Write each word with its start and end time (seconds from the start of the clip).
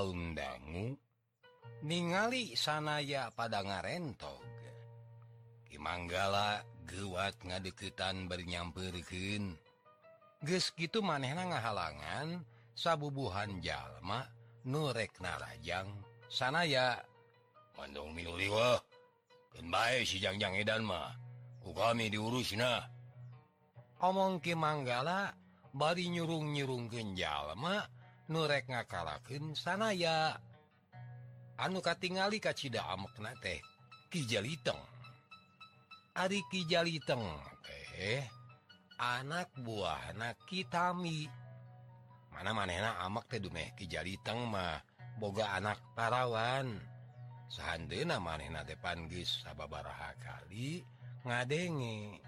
daun 0.00 0.32
dangu 0.32 0.96
ningali 1.84 2.56
sanaya 2.56 3.28
pada 3.36 3.60
ngarentog 3.60 4.40
Kimanggala 5.68 6.64
gewat 6.88 7.36
ngadeketan 7.44 8.24
bernyamperken 8.24 9.60
Ges 10.40 10.72
gitu 10.72 11.04
manehna 11.04 11.52
ngahalangan 11.52 12.40
sabubuhan 12.72 13.60
jalma 13.60 14.24
nurrek 14.64 15.20
narajang 15.20 15.92
sanaya. 16.32 16.96
Mandung 17.76 18.16
minliwa 18.16 18.80
si 20.08 20.16
jangjang 20.16 20.56
Edanmah 20.64 21.12
ku 21.60 21.76
kami 21.76 22.08
diurus 22.08 22.56
nah 22.56 22.88
omong 24.00 24.40
Kimanggala 24.40 25.28
bari 25.76 26.08
nyurung-nyurung 26.08 26.88
genjallma 26.88 27.99
nurek 28.30 28.70
ngakalaken 28.70 29.58
sanaya. 29.58 30.38
Anu 31.60 31.82
katingali 31.82 32.40
kacita 32.40 32.86
amekna 32.88 33.34
teh 33.42 33.60
Kijaliteng. 34.08 34.78
Ari 36.16 36.40
Kijaliteng 36.48 37.26
teh 37.66 38.22
anak 38.96 39.52
buah 39.60 40.14
anak 40.14 40.40
Kitami. 40.46 41.28
Mana 42.32 42.54
manena 42.56 43.02
amak 43.04 43.28
teh 43.28 43.42
dumeh 43.42 43.74
Kijaliteng 43.76 44.48
mah 44.48 44.80
boga 45.20 45.52
anak 45.58 45.82
Parawan 45.92 46.80
sahandena 47.50 48.22
manehna 48.22 48.64
teh 48.64 48.78
panggis 48.78 49.42
sababaraha 49.44 50.16
kali 50.16 50.80
ngadenge. 51.26 52.22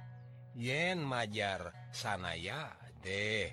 Yen 0.52 1.00
majar 1.00 1.72
sanaya 1.88 2.68
deh 3.00 3.48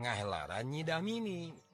ngahelaran 0.00 0.64
nyidamini. 0.72 1.65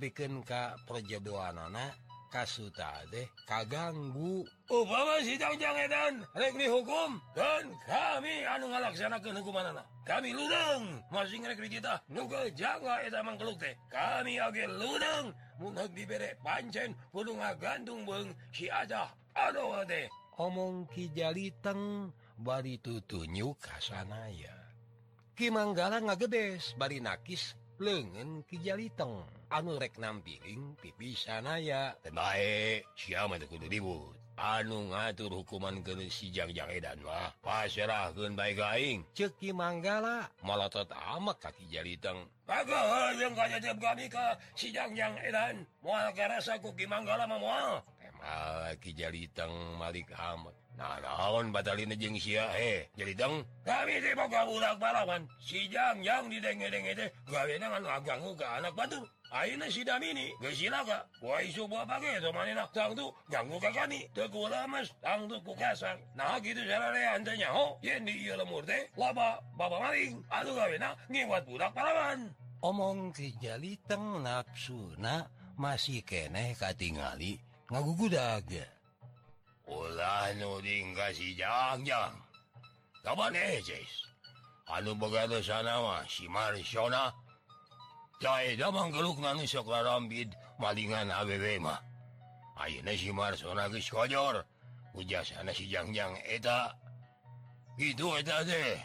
bikin 0.00 0.40
Ka 0.42 0.80
perjedoan 0.88 1.60
anak 1.60 1.94
kasuta 2.34 3.06
deh 3.14 3.30
kaganggu. 3.46 4.42
Oh, 4.66 4.82
hukum 6.66 7.22
dan 7.30 7.70
kami 7.86 8.42
anu 8.42 8.74
ngalaksanakan 8.74 9.38
hukuman 9.38 9.70
anak 9.70 9.86
kami 10.02 10.34
ludang 10.34 10.98
masih 11.14 11.38
kita 11.70 12.02
kami 13.86 14.42
ludang 14.66 15.30
diberre 15.94 16.34
pancen 16.42 16.98
gantung 17.62 18.02
Bang 18.02 18.34
si 18.50 18.66
Aduh 19.34 19.86
deh 19.86 20.10
omong 20.34 20.90
Kijaliteng 20.90 22.10
bari 22.34 22.82
tutunyukasanaya 22.82 24.58
Kimanggala 25.38 26.02
ngagedes 26.02 26.74
bari 26.74 26.98
nakis 26.98 27.54
lengen 27.78 28.46
kijaliteng. 28.46 29.24
Anurek 29.50 29.98
namping 30.02 30.74
tipis 30.82 31.26
sanaya 31.26 31.94
baik 32.10 32.86
ribut. 33.70 34.14
Anu 34.34 34.90
ngatur 34.90 35.30
hukuman 35.30 35.78
ke 35.86 35.94
si 36.10 36.34
jangjang 36.34 36.66
edan 36.66 36.98
mah. 37.06 37.30
Pasrah 37.38 38.10
Edanmah 38.10 38.18
pasrahun 38.18 38.34
baikgaing 38.34 39.06
ceki 39.14 39.54
manggala. 39.54 40.26
Melotot 40.42 40.90
amat 40.90 41.38
kaki 41.38 41.70
jaliteng 41.70 42.26
si 44.58 44.74
jangjang 44.74 45.14
Edan. 45.22 45.62
Mual 45.86 46.10
rasa 46.18 46.58
kuki 46.58 46.90
manggala 46.90 47.30
memual 47.30 47.78
Kemal 48.02 48.74
Kijaliteng 48.82 49.78
Malik 49.78 50.10
Ahmad 50.18 50.63
naon 50.78 51.54
batalin 51.54 51.94
jeung 51.94 52.18
Sia 52.18 52.50
he, 52.54 52.90
jadi 52.98 53.14
dong 53.14 53.46
kami 53.64 54.02
dibuka 54.02 54.42
ulang 54.46 54.76
pahlawan 54.76 55.22
sijang 55.38 56.02
yang 56.02 56.26
didenge-denge 56.26 56.92
teh 56.98 57.08
gawena 57.30 57.70
nangan 57.70 58.02
aganggu 58.02 58.36
ke 58.36 58.46
anak 58.46 58.74
batu. 58.76 59.00
Aina 59.34 59.66
si 59.66 59.82
Damini. 59.82 60.30
Gesilaka 60.38 61.10
Wai 61.18 61.50
subuh 61.50 61.82
pake 61.82 62.22
Somani 62.22 62.54
nak 62.54 62.70
tang 62.70 62.94
tu. 62.94 63.10
Ganggu 63.26 63.58
ka 63.58 63.74
kami. 63.74 64.06
Teu 64.14 64.30
Teku 64.30 64.46
lamas 64.46 64.94
Tang 65.02 65.26
tu 65.26 65.42
ku 65.42 65.58
kasar 65.58 65.98
Nah 66.14 66.38
gitu 66.38 66.62
caranya 66.62 67.18
antanya 67.18 67.50
ho 67.50 67.74
Yen 67.82 68.06
di 68.06 68.14
ieu 68.14 68.38
lemur 68.38 68.62
teh 68.62 68.86
Laba 68.94 69.42
Baba 69.58 69.82
maling. 69.82 70.22
Aduh 70.30 70.54
gawena 70.54 70.94
Ngiwat 71.10 71.42
budak 71.50 71.74
balawan. 71.74 72.30
Omong 72.62 73.10
tijali 73.10 73.74
teng 73.90 74.22
nafsu 74.22 74.94
Masih 75.58 76.06
keneh 76.06 76.54
katingali. 76.54 77.42
Ngagugudag 77.70 78.73
ulah 79.66 80.34
nu 80.36 80.60
dikasih 80.60 80.64
Uding 80.64 80.96
kasihjang 80.96 81.88
anu 84.64 84.96
sana 85.42 86.04
si 86.08 86.28
Marsonageluk 86.28 89.18
rambit 89.68 90.28
malingan 90.58 91.10
ABW 91.10 91.60
mah 91.60 91.80
Ayeuna 92.54 92.94
si 92.96 93.10
Marsona 93.10 93.68
geus 93.68 93.90
kojor 93.90 94.46
ujasana 94.94 95.52
si 95.52 95.66
Jangjang 95.66 96.14
eta. 96.22 96.70
Gitu 97.78 98.14
eta 98.14 98.46
teh. 98.46 98.78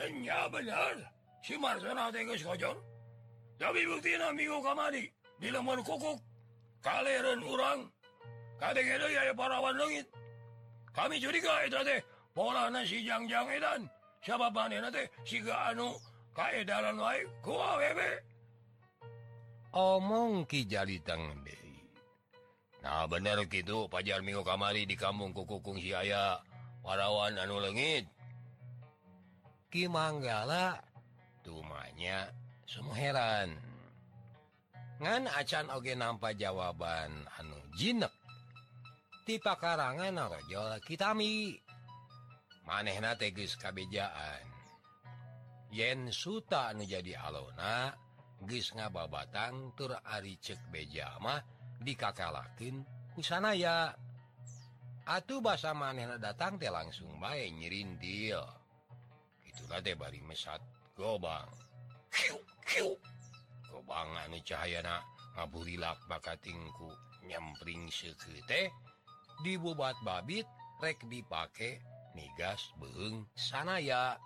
Enya 0.00 0.48
benar. 0.48 0.96
Si 1.44 1.60
Marsona 1.60 2.12
teh 2.12 2.24
geus 2.24 2.42
kojor 2.42 2.76
tapi 3.60 3.84
buktina 3.84 4.32
minggu 4.32 4.64
kamari. 4.64 5.12
Di 5.36 5.52
lemon 5.52 5.84
kukuk. 5.84 6.16
Kalian 6.80 7.44
urang. 7.44 7.92
kadang 8.58 8.86
itu 8.86 9.06
ya 9.14 9.32
parawan 9.34 9.74
langit 9.78 10.06
kami 10.90 11.22
curiga 11.22 11.54
itu 11.62 11.78
teh 11.86 12.00
pola 12.34 12.70
si 12.82 13.06
jangjang 13.06 13.46
Edan 13.54 13.86
siapa 14.22 14.50
anu 15.70 15.94
kaedaran 16.34 16.98
omong 19.74 20.46
kijali 20.50 20.98
tangan 21.02 21.38
Nah 22.78 23.10
bener 23.10 23.42
gitu 23.50 23.90
Pajar 23.90 24.22
Minggu 24.22 24.46
kamari 24.46 24.86
di 24.86 24.94
kampung 24.94 25.34
kukukung 25.34 25.82
si 25.82 25.90
Siaya 25.90 26.38
parawan 26.80 27.34
anu 27.34 27.58
legit 27.58 28.06
Ki 29.68 29.90
Manggala 29.90 30.78
tumanya 31.42 32.30
semua 32.64 32.96
heran 32.96 33.58
ngan 34.98 35.30
acan 35.30 35.66
oge 35.74 35.94
nampa 35.94 36.32
jawaban 36.34 37.26
anu 37.38 37.58
jinek 37.76 38.10
ti 39.28 39.36
pakaranganrojol 39.36 40.80
kitami 40.80 41.52
manehna 42.64 43.12
teges 43.12 43.60
kabejaan 43.60 44.48
yen 45.68 46.08
Suta 46.08 46.72
nu 46.72 46.88
jadi 46.88 47.12
alona 47.20 47.92
geis 48.48 48.72
ngaba 48.72 49.04
batang 49.04 49.76
tur 49.76 49.92
Ari 50.00 50.40
cek 50.40 50.72
bejamah 50.72 51.44
dikakalakin 51.84 52.80
usanaya 53.20 53.92
Atuh 55.04 55.44
bahasa 55.44 55.76
manehna 55.76 56.16
datang 56.16 56.56
teh 56.56 56.72
langsung 56.72 57.20
baik 57.20 57.52
nyirindil 57.52 58.40
itulah 59.44 59.80
teh 59.80 59.96
bari 59.96 60.20
mesat 60.24 60.60
gobang. 60.92 61.48
Kiu, 62.12 62.36
kiu. 62.60 62.92
Gobang 63.68 64.12
gobangan 64.12 64.36
cahayana 64.44 65.00
ngabulilak 65.32 65.96
bakatingku 66.12 66.92
nyampring 67.24 67.88
sekete 67.88 68.68
dibubat 69.42 69.96
babit 70.02 70.46
rek 70.82 71.02
dipake 71.06 71.82
nigas 72.14 72.74
Beung 72.78 73.26
sanaya. 73.34 74.18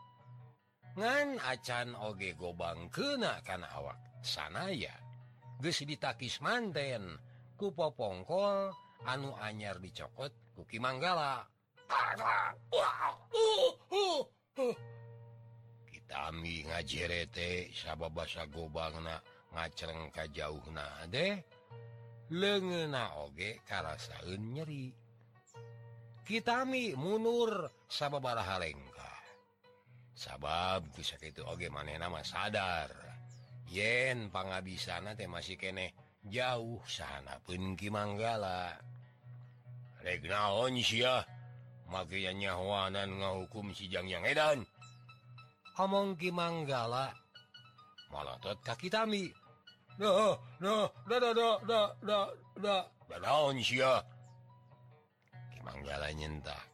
Ngan 0.92 1.40
acan 1.40 1.96
oge 1.96 2.36
gobang 2.36 2.92
kena 2.92 3.40
kenakan 3.40 3.64
awak 3.64 3.98
sanaya. 4.20 4.92
Gesi 5.62 5.88
ditakis 5.88 6.44
manten 6.44 7.16
kupo 7.56 7.96
pongkol 7.96 8.74
anu 9.08 9.32
anyar 9.40 9.80
dicokot 9.80 10.32
kuki 10.52 10.76
manggala 10.76 11.48
kitami 15.88 16.68
ngajerete 16.68 17.72
sababa 17.72 18.24
bahasa 18.24 18.44
gobang 18.52 19.00
na 19.00 19.16
ngaceng 19.52 20.12
ka 20.12 20.28
jauh 20.28 20.64
na 20.72 20.84
deh. 21.08 21.40
Lengena 22.32 23.12
oge 23.20 23.60
karasaun 23.68 24.56
nyeri. 24.56 25.01
kitami 26.22 26.94
munur 26.94 27.18
mundur 27.18 27.52
sababaralengka 27.90 29.10
sabab 30.14 30.86
bisa 30.94 31.18
itu 31.18 31.42
Oge 31.42 31.66
okay, 31.66 31.98
nama 31.98 32.22
sadar 32.22 32.90
yen 33.66 34.30
pangabisana 34.30 35.18
teh 35.18 35.26
masih 35.26 35.58
kene 35.58 35.90
jauh 36.22 36.78
sana 36.86 37.42
pun 37.42 37.74
Ki 37.74 37.90
Manggala 37.90 38.70
Regnaon 40.02 40.78
Syiah 40.78 41.26
makanya 41.90 42.32
nyawanan 42.32 43.18
ngahukum 43.18 43.74
sijang 43.74 44.06
yang 44.06 44.22
edan 44.22 44.62
omong 45.82 46.14
Ki 46.14 46.30
Manggala 46.30 47.10
malotot 48.14 48.62
kaki 48.62 48.92
tami 48.92 49.26
no 49.98 50.38
no 50.62 50.92
da 51.08 51.16
da 51.18 51.30
da 51.34 51.48
da 51.66 51.80
da 51.98 52.18
da 52.60 52.74
da 53.10 53.90
manggala 55.62 56.10
nyentak 56.12 56.72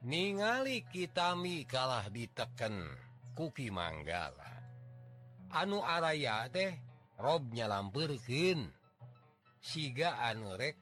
ningali 0.00 0.88
kitami 0.88 1.68
kalah 1.68 2.08
diteken 2.08 2.88
kuki 3.36 3.68
manggala. 3.68 4.48
Anu 5.50 5.82
araya 5.82 6.46
teh 6.48 6.78
robnya 7.18 7.66
lamperkin 7.66 8.70
siga 9.58 10.16
anurek 10.30 10.78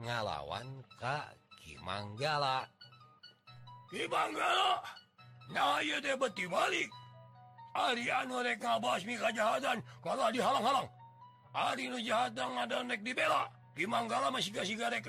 ngalawan 0.00 0.80
Ka 0.96 1.28
Ki 1.60 1.76
manggala. 1.84 2.64
Kimanggala 3.88 4.84
nah, 5.48 5.80
balik 5.80 6.90
Ari 7.72 8.04
anu 8.10 8.36
Arianurek 8.42 8.58
ngabasmi 8.60 9.14
kajahatan, 9.16 9.78
kalau 10.02 10.28
dihalang-halang. 10.34 10.88
Ari 11.54 11.88
nu 11.88 11.96
jahat 12.02 12.34
dan 12.36 12.52
ada 12.58 12.84
nek 12.84 13.00
dibela. 13.00 13.48
Manggala 13.86 14.32
masih 14.32 14.50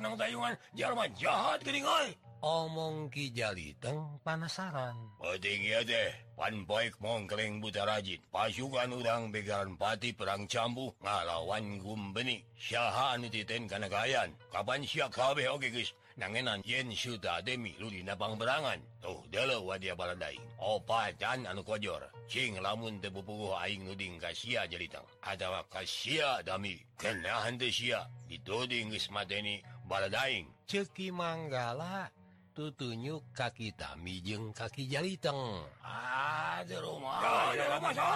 nang 0.03 0.19
tayungan. 0.19 0.53
Jerman 0.75 1.09
jahat 1.15 1.63
keringai 1.63 2.13
omong 2.39 3.11
Ki 3.11 3.27
Kijaliteng 3.31 4.19
panasaran. 4.23 4.95
Oh, 5.19 5.35
Penting 5.35 5.67
ya 5.67 5.83
deh 5.83 6.11
pan 6.39 6.63
baik 6.63 6.95
mongkleng 7.03 7.59
buta 7.59 7.83
rajin. 7.83 8.19
Pasukan 8.31 8.95
udang 8.95 9.31
begaran 9.31 9.75
pati 9.75 10.15
perang 10.15 10.47
cambu 10.47 10.95
ngalawan 11.03 11.79
gumbeni. 11.83 12.43
Syaha 12.55 13.19
anu 13.19 13.27
titen 13.27 13.67
kanagayan. 13.67 14.31
Kapan 14.51 14.83
siak 14.87 15.11
kabeh 15.11 15.51
oke 15.51 15.67
okay, 15.67 15.71
guys? 15.83 15.91
nangenan 16.19 16.59
yen 16.67 16.91
Suta 16.91 17.39
Demi 17.39 17.73
lu 17.79 17.87
di 17.87 18.03
napang 18.03 18.35
berangan. 18.35 18.77
Tuh 18.99 19.23
dele 19.31 19.55
wadia 19.63 19.95
baladaing 19.95 20.43
opacan 20.59 21.47
anu 21.47 21.63
kojor 21.63 22.03
Cing 22.27 22.59
lamun 22.59 22.99
tepupuguh 22.99 23.55
aing 23.63 23.87
nuding 23.87 24.19
kasia 24.19 24.67
jelitang 24.67 25.07
adawa 25.23 25.63
kasia 25.71 26.43
dami. 26.43 26.75
Kenahan 26.99 27.55
hante 27.55 27.71
sia. 27.71 28.03
Dituding 28.27 28.91
geus 28.91 29.07
mateni 29.09 29.63
baladaing. 29.87 30.45
Ceki 30.67 31.15
manggala 31.15 32.11
tutunyuk 32.51 33.23
kaki 33.31 33.71
tami 33.73 34.19
jeung 34.19 34.51
kaki 34.51 34.85
jaliteng 34.85 35.63
aduh 35.81 36.83
rumah. 36.83 37.55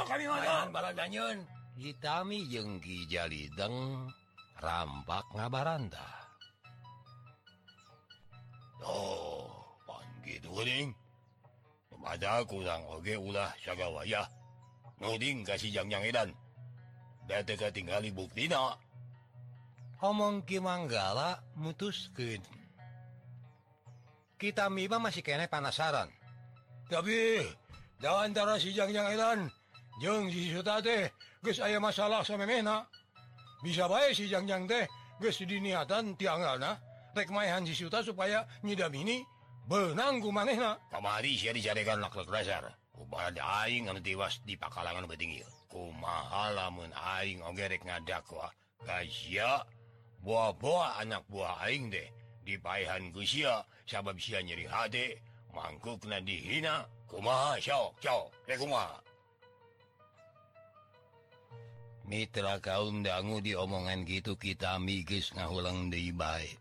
Kami 0.06 0.28
baladanyun 0.70 1.64
Ditami 1.74 2.46
jengki 2.54 3.10
jalideng 3.10 4.06
rampak 4.62 5.26
ngabaranta. 5.34 6.23
Oh, 8.83 9.47
panggil 9.88 10.44
uring. 10.47 10.89
Ada 12.03 12.44
kurang 12.44 12.83
oge 12.91 13.15
ulah 13.15 13.56
syaga 13.57 13.88
wayah. 13.89 14.27
Nuding 15.00 15.47
kasih 15.47 15.71
jangjang 15.71 16.03
edan. 16.03 16.30
Data 17.25 17.56
ketinggali 17.56 18.12
buktina. 18.12 18.75
Omong 20.03 20.44
ki 20.44 20.59
manggala 20.59 21.39
mutuskeun. 21.56 22.44
Kita 24.35 24.68
miba 24.68 25.00
masih 25.00 25.24
kene 25.24 25.47
panasaran. 25.47 26.12
Tapi, 26.91 27.39
da 28.03 28.27
antara 28.27 28.59
si 28.59 28.75
jangjang 28.75 29.15
edan 29.15 29.39
jeung 30.03 30.27
si 30.27 30.51
Suta 30.51 30.83
teh 30.83 31.07
geus 31.39 31.63
aya 31.63 31.80
masalah 31.80 32.21
samemehna. 32.21 32.83
Bisa 33.63 33.88
bae 33.88 34.12
si 34.12 34.27
jangjang 34.27 34.68
teh 34.68 34.85
geus 35.24 35.39
diniatan 35.39 36.19
tianggalna. 36.19 36.93
Si 37.65 37.74
Suta 37.77 38.04
supaya 38.04 38.45
nyidamini 38.63 39.24
benang 39.69 40.19
ku 40.19 40.33
manehna. 40.33 40.77
Kamari 40.92 41.38
sia 41.38 41.54
dicarekan 41.54 42.01
laklek 42.01 42.27
dasar. 42.27 42.74
Kumaha 42.94 43.33
aing 43.65 43.89
anu 43.89 44.01
tiwas 44.01 44.42
di 44.45 44.57
pakalangan 44.57 45.10
ieu. 45.18 45.48
Kumaha 45.69 46.54
lamun 46.54 46.94
aing 46.94 47.42
oge 47.42 47.65
rek 47.65 47.81
ngadakwa 47.86 48.54
ka 48.86 49.01
sia 49.10 49.65
buah-buah 50.21 51.01
anak 51.01 51.25
buah 51.31 51.65
aing 51.65 51.89
deh 51.89 52.07
dipaehan 52.45 53.10
ku 53.10 53.24
sia 53.25 53.66
sabab 53.88 54.19
sia 54.19 54.44
nyeri 54.44 54.68
hade 54.68 55.18
mangkukna 55.56 56.19
dihina 56.21 56.86
kumaha 57.07 57.57
syok 57.57 57.98
syok 58.04 58.30
rek 58.45 58.59
kumaha 58.59 59.00
Mitra 62.04 62.59
kaum 62.59 63.00
dangu 63.00 63.39
diomongan 63.39 64.04
gitu 64.04 64.36
kita 64.36 64.75
migis 64.75 65.31
ngahulang 65.39 65.88
deui 65.88 66.12
bae. 66.12 66.51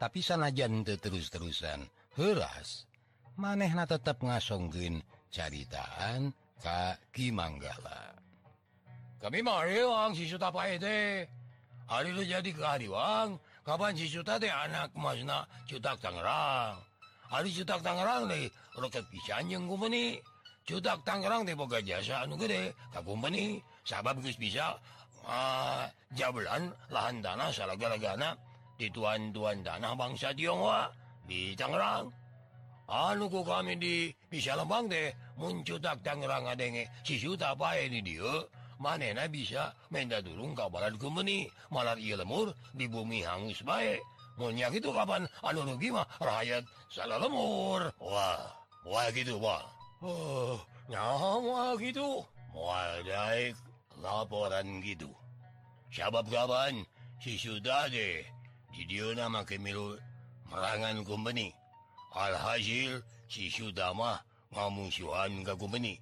tapi 0.00 0.24
sanajan 0.24 0.80
terus-terusan. 0.82 1.84
Heras. 2.16 2.88
Manehna 3.36 3.84
tetap 3.84 4.24
ngasonggen 4.24 5.04
caritaan 5.30 6.34
kaki 6.60 7.30
Manggala 7.30 8.20
kami 9.20 9.44
Mariwang 9.44 10.16
side 10.16 11.28
hari 11.84 12.08
lu 12.16 12.24
jadi 12.24 12.50
kehariwang 12.56 13.36
Kapan 13.60 13.92
si 13.92 14.08
Suta 14.08 14.40
teh 14.40 14.48
anak 14.48 14.96
Masna 14.96 15.44
Cutak 15.68 16.00
Tangerang. 16.00 16.80
Hari 17.28 17.52
Cutak 17.52 17.84
Tangerang 17.84 18.24
deh 18.32 18.48
roket 18.80 19.04
pisan 19.12 19.52
yang 19.52 19.68
kumeni 19.68 20.16
Cutak 20.64 21.04
Tangerang 21.04 21.44
teh 21.44 21.52
boga 21.52 21.84
jasa 21.84 22.24
anu 22.24 22.40
gede 22.40 22.72
kakumeni 22.96 23.60
sabab 23.84 24.16
geus 24.24 24.40
bisa 24.40 24.80
uh, 25.28 25.84
jabelan 26.16 26.72
lahan 26.88 27.20
tanah 27.20 27.52
salah 27.52 27.76
gara-gara 27.76 28.32
di 28.80 28.88
tuan-tuan 28.88 29.60
tanah 29.60 29.92
bangsa 29.92 30.32
Tionghoa 30.32 30.88
di 31.28 31.52
Tangerang. 31.52 32.08
Anu 32.88 33.28
ku 33.28 33.44
kami 33.44 33.76
di 33.76 34.08
bisa 34.32 34.56
lembang 34.56 34.88
teh 34.88 35.12
mun 35.36 35.60
Cutak 35.60 36.00
Tangerang 36.00 36.48
adenge. 36.48 36.88
Si 37.04 37.20
Suta 37.20 37.52
pae 37.52 37.92
di 37.92 38.00
dieu 38.00 38.48
manehna 38.80 39.28
bisa 39.28 39.76
menda 39.92 40.24
durung 40.24 40.56
ka 40.56 40.72
balad 40.72 40.96
kumpeni 40.96 41.44
malar 41.68 42.00
ieu 42.00 42.16
lemur 42.16 42.56
di 42.72 42.88
bumi 42.88 43.20
hangus 43.20 43.60
bae. 43.60 44.00
Mun 44.40 44.56
nya 44.56 44.72
kitu 44.72 44.88
kapan? 44.96 45.28
Anu 45.44 45.68
rugi 45.68 45.92
mah 45.92 46.08
rakyat 46.16 46.64
salah 46.88 47.20
lemur. 47.20 47.92
Wah 48.00 48.48
wah 48.88 49.12
gitu 49.12 49.36
wah 49.36 49.60
oh 50.00 50.56
nyawa 50.88 51.76
gitu 51.76 52.24
moal 52.56 53.04
daik 53.04 53.52
laporan 54.00 54.80
gitu 54.80 55.12
sabab 55.92 56.24
kapan? 56.32 56.80
Si 57.20 57.36
sudah 57.36 57.92
deh 57.92 58.39
judul 58.74 59.18
nama 59.18 59.42
Kemilu 59.46 59.98
merangan 60.50 61.02
kumbeni. 61.06 61.54
Alhazil 62.10 63.02
sisudamah 63.30 64.22
ngamusuhan 64.50 65.46
ka 65.46 65.54
kumbeni. 65.54 65.98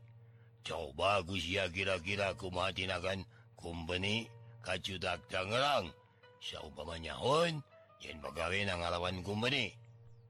Coba 0.64 1.20
Guya 1.24 1.68
kira-kira 1.72 2.32
kumahatikan 2.36 3.24
kumbeni 3.56 4.28
kacudak 4.64 5.20
Tangerang. 5.28 5.92
Saumpamanyahun 6.38 7.60
yen 8.00 8.16
pegawai 8.20 8.62
na 8.64 8.74
ngalawan 8.78 9.20
kumbeni. 9.24 9.72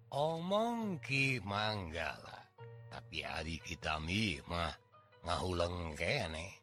Omong 0.08 1.04
ki 1.04 1.44
manggala 1.44 2.38
tapi 2.88 3.20
hari 3.20 3.60
kita 3.60 4.00
mi 4.00 4.40
mah 4.48 4.72
ngahuleng 5.22 5.92
kene. 5.94 6.56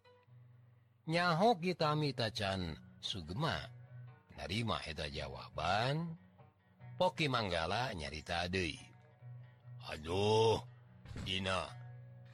Nyaho 1.05 1.53
kita 1.61 1.93
mita 1.93 2.33
can 2.33 2.73
sugema. 2.97 3.74
narima 4.35 4.79
narimaheta 4.79 5.07
jawaban 5.09 6.15
Poki 6.95 7.27
Manggala 7.27 7.91
nyarita 7.95 8.47
Ade 8.47 8.79
Aduh 9.91 10.59
Dina. 11.23 11.67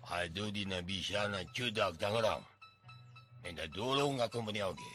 Aduh 0.09 0.49
Dina 0.53 0.81
bisa 0.81 1.27
na 1.29 1.41
cudak 1.53 1.97
Tangerang. 1.97 2.41
Minta 3.41 3.65
dulu 3.73 4.17
nggak 4.17 4.29
kumpeni 4.29 4.61
oke 4.61 4.91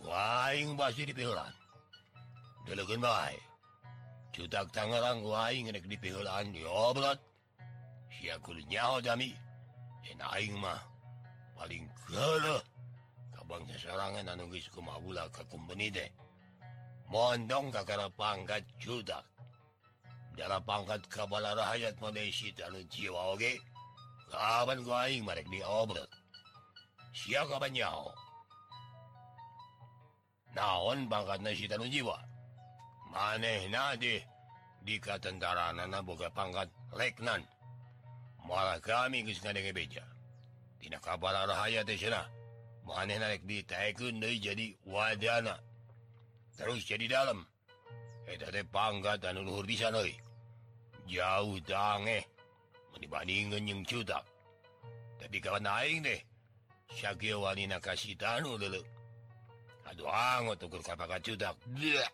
Waing 0.00 0.80
basi 0.80 1.04
di 1.04 1.12
pihulan 1.12 1.52
Dulu 2.64 2.88
kan 2.88 3.04
Cudak 4.32 4.72
Tangerang 4.72 5.20
waing 5.20 5.68
ngerek 5.68 5.84
di 5.84 6.00
pihulan 6.00 6.48
dioblat 6.56 7.20
Siakul 8.16 8.64
nyawa 8.64 9.04
dami 9.04 9.36
Dan 10.08 10.24
aing 10.24 10.56
mah 10.56 10.80
paling 11.52 11.84
geleh 12.08 12.64
bangsa 13.50 13.74
serangan 13.82 14.30
anugis 14.30 14.70
kemabula 14.70 15.26
ke 15.34 15.42
company 15.50 15.90
deh 15.90 16.06
mondong 17.10 17.74
kakara 17.74 18.06
pangkat 18.14 18.62
judak 18.78 19.26
dalam 20.38 20.62
pangkat 20.62 21.02
kabala 21.10 21.58
rakyat 21.58 21.98
Malaysia 21.98 22.70
anu 22.70 22.86
jiwa 22.86 23.34
oge 23.34 23.58
kapan 24.30 24.78
gua 24.86 25.10
aing 25.10 25.26
marek 25.26 25.50
diobrak 25.50 26.06
sia 27.10 27.42
kapan 27.50 27.74
nyaho 27.74 28.14
naon 30.54 31.10
pangkat 31.10 31.42
nasi 31.42 31.66
tanu 31.66 31.90
jiwa 31.90 32.14
maneh 33.10 33.66
nadi 33.66 34.22
dika 34.86 35.18
tentara 35.18 35.74
nana 35.74 35.98
boga 35.98 36.30
pangkat 36.30 36.70
leknan 36.94 37.42
malah 38.46 38.78
kami 38.78 39.26
geus 39.26 39.42
ngadengebeja 39.42 40.06
tina 40.78 41.02
kabala 41.02 41.44
rakyat 41.44 41.84
di 41.84 41.98
sana 41.98 42.39
mana 42.90 43.14
naik 43.22 43.46
jadi 44.42 44.66
wadana 44.82 45.54
terus 46.58 46.82
jadi 46.82 47.06
dalam. 47.06 47.46
Eta 48.26 48.50
teh 48.50 48.66
pangkat 48.66 49.22
dan 49.22 49.38
Luhur 49.38 49.62
bisa 49.62 49.94
jauh 51.06 51.58
dange. 51.62 52.26
Dibandingkan 53.00 53.64
yang 53.64 53.80
cutak 53.88 54.20
tapi 55.16 55.38
kawan 55.40 55.64
aing 55.64 56.04
deh. 56.04 56.20
Sywana 56.90 57.78
kasih 57.78 58.18
tanu 58.18 58.58
dulu 58.58 58.82
Aduh 59.88 60.10
angot 60.10 60.58
tukur 60.58 60.82
kapaka 60.82 61.22
cutak 61.22 61.54
juta 61.78 62.06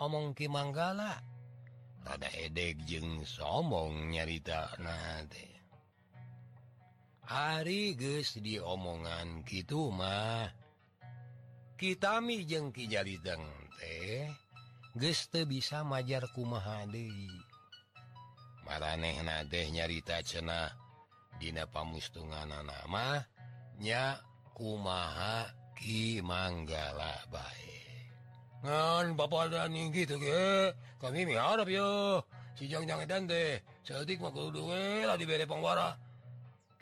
omong 0.00 0.32
Ki 0.32 0.48
Manggala. 0.48 1.20
Rada 2.02 2.28
edek 2.34 2.82
jeng 2.88 3.22
somong 3.22 4.10
nyarita 4.10 4.74
nate. 4.82 5.51
Hari 7.22 7.94
guys 7.94 8.34
diomongan 8.42 9.46
gitu 9.46 9.94
mah. 9.94 10.50
Kita 11.78 12.22
mi 12.22 12.46
jeng 12.46 12.70
kijali 12.70 13.18
deng 13.18 13.42
teh 13.82 14.30
geste 14.94 15.48
bisa 15.48 15.82
majar 15.82 16.28
kumahadehi 16.36 17.32
maraneh 18.62 19.18
nadeh 19.24 19.66
nyarita 19.72 20.22
cenah 20.22 20.70
Dina 21.40 21.66
pamustungan 21.66 22.46
namanya 22.46 24.22
kumaha 24.54 25.50
Ki 25.74 26.22
Manggala 26.22 27.18
baik 27.32 27.82
ngan 28.62 29.18
bapak 29.18 29.50
dan 29.50 29.74
gitu 29.90 30.22
ge 30.22 30.70
kami 31.02 31.26
miharap 31.26 31.66
yo. 31.66 32.22
Si 32.54 32.70
jang 32.70 32.86
jangan 32.86 33.26
deh 33.26 33.58
sedik 33.82 34.22
mah 34.22 34.30
kudu 34.30 34.70
we 34.70 35.02
lah 35.02 35.18
dibere 35.18 35.50
pangwara. 35.50 35.98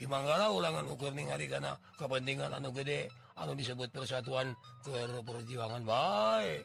di 0.00 0.09
Manggala 0.09 0.49
ulangan 0.49 0.88
ukur 0.88 1.12
ningali 1.12 1.45
karena 1.45 1.76
kepentingan 2.00 2.57
anu 2.57 2.73
gede. 2.73 3.12
Anu 3.37 3.52
disebut 3.52 3.92
persatuan 3.92 4.57
ke 4.80 4.97
perjuangan 5.21 5.85
baik. 5.85 6.64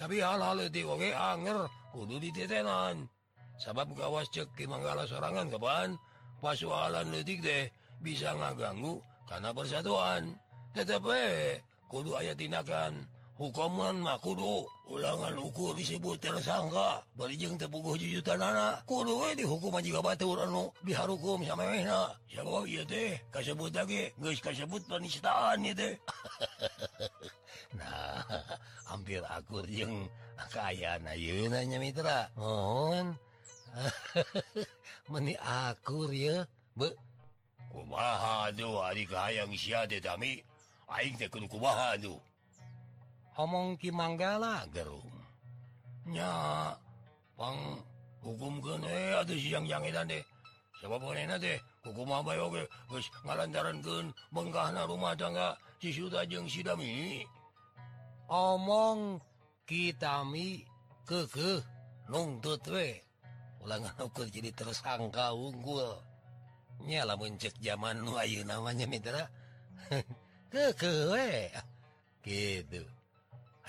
Tapi 0.00 0.24
hal-hal 0.24 0.56
itu 0.64 0.88
oke 0.88 1.12
anger 1.12 1.68
kudu 1.92 2.16
ditetenan. 2.16 3.04
Sabab 3.60 3.92
gawas 3.92 4.32
cek 4.32 4.56
dimanggala 4.56 5.04
sorangan 5.04 5.52
kapan? 5.52 6.00
Pasualan 6.40 7.12
detik 7.12 7.44
deh 7.44 7.68
bisa 8.00 8.32
ngaganggu 8.32 9.04
karena 9.28 9.52
persatuan. 9.52 10.32
Tetap 10.72 11.04
eh 11.12 11.60
kudu 11.92 12.16
ayat 12.16 12.40
tindakan 12.40 13.04
hukuman 13.34 13.98
mah 13.98 14.18
Kudu 14.22 14.62
ulangan 14.86 15.34
ukur 15.42 15.74
disebut 15.74 16.22
tersangka 16.22 17.02
berijeng 17.18 17.58
tepuguh 17.58 17.98
jujutan 17.98 18.38
anak 18.38 18.86
Kudu 18.86 19.26
we 19.26 19.34
dihukum 19.34 19.74
juga 19.82 20.00
batur 20.02 20.38
anu 20.46 20.70
bihar 20.86 21.10
hukum 21.10 21.42
sama 21.42 21.66
mena 21.66 22.14
siapa 22.30 22.66
iya 22.66 22.82
teh. 22.86 23.18
Kasebut 23.30 23.74
lagi. 23.74 24.10
Geus 24.18 24.38
kasebut 24.38 24.82
penistaan 24.86 25.66
ieu 25.66 25.74
teh. 25.74 25.94
Nah 27.74 28.22
hampir 28.86 29.18
akur 29.26 29.66
jeung 29.66 30.06
kaya 30.54 30.94
na 31.02 31.18
nya 31.18 31.78
mitra. 31.82 32.30
Mohon. 32.38 33.18
Meni 35.10 35.34
akur 35.42 36.14
ya 36.14 36.46
be. 36.78 36.94
Kumaha 37.74 38.54
tuh 38.54 38.78
hari 38.78 39.02
kahayang 39.02 39.50
siade 39.58 39.98
tami 39.98 40.38
aing 40.86 41.18
teh 41.18 41.26
kudu 41.26 41.50
kumaha 41.50 41.98
tuh 41.98 42.14
ngomong 43.34 43.76
Ki 43.76 43.90
Manggala 43.90 44.66
Gerungnya 44.70 46.32
hukum 48.24 48.62
siang 49.26 49.66
yang 49.68 49.84
ngalantaran 53.24 53.78
Bengkahna 54.32 54.86
rumah 54.88 55.12
tangga 55.18 55.58
sisjeng 55.78 56.48
Sidami 56.48 57.22
omong 58.28 59.20
kitami 59.68 60.64
keke 61.04 61.60
nungtut 62.08 62.64
we. 62.72 63.00
Ulangan 63.64 63.96
ukur 64.04 64.28
jadi 64.28 64.52
tersangka 64.52 65.32
unggul. 65.32 65.96
Nyala 66.84 67.16
mencek 67.16 67.56
zaman 67.64 68.04
Wahyu 68.04 68.44
namanya 68.44 68.84
Mitra. 68.84 69.24
Ke 70.52 70.70
gitu. 72.22 72.84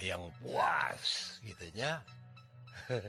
yang 0.03 0.31
puas 0.43 1.39
gitunya. 1.43 1.99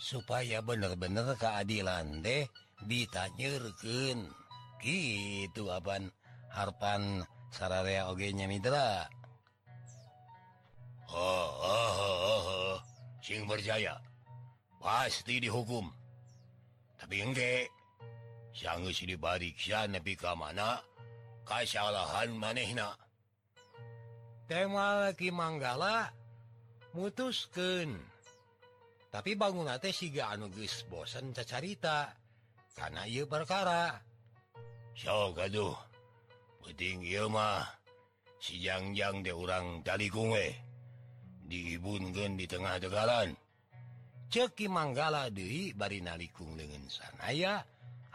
Supaya 0.00 0.64
bener-bener 0.64 1.36
keadilan 1.36 2.24
deh 2.24 2.48
ditanyerken 2.88 4.32
gitu 4.80 5.68
Abban 5.68 6.08
Harpan 6.48 7.22
Sararea 7.52 8.08
ogenya 8.08 8.48
Mitra. 8.48 9.04
Oh, 11.10 11.50
oh, 11.60 11.94
oh, 11.98 12.42
oh. 12.48 12.76
Sing 13.20 13.44
berjaya. 13.44 13.98
Pasti 14.80 15.42
dihukum. 15.42 15.90
Tapi 16.96 17.26
enggak 17.26 17.68
sang 18.54 18.86
dibariksa 18.86 19.86
nepi 19.90 20.14
pi 20.14 20.30
mana 20.38 20.78
kasalahan 21.44 22.30
manehna. 22.34 22.94
tema 24.50 25.06
lagi 25.06 25.30
Manggala 25.30 26.10
mutusken 26.98 27.94
tapi 29.14 29.38
bangun 29.38 29.70
siga 29.94 30.34
anuges 30.34 30.82
bosen 30.90 31.30
cacarita 31.30 32.10
karena 32.74 33.06
ia 33.06 33.22
perkara. 33.30 33.94
So 34.98 35.30
gaduh 35.38 35.78
penting 36.66 37.06
Imah 37.06 37.62
sijangjang 38.42 39.22
di 39.22 39.30
orang 39.30 39.86
tadi 39.86 40.10
kuwe 40.10 40.50
dibunken 41.46 42.34
di 42.34 42.50
tengah 42.50 42.82
tegalan. 42.82 43.30
Ceki 44.34 44.66
Manggala 44.66 45.30
Dewi 45.30 45.78
bari 45.78 46.02
nalikung 46.02 46.58
dengan 46.58 46.90
sanaya 46.90 47.62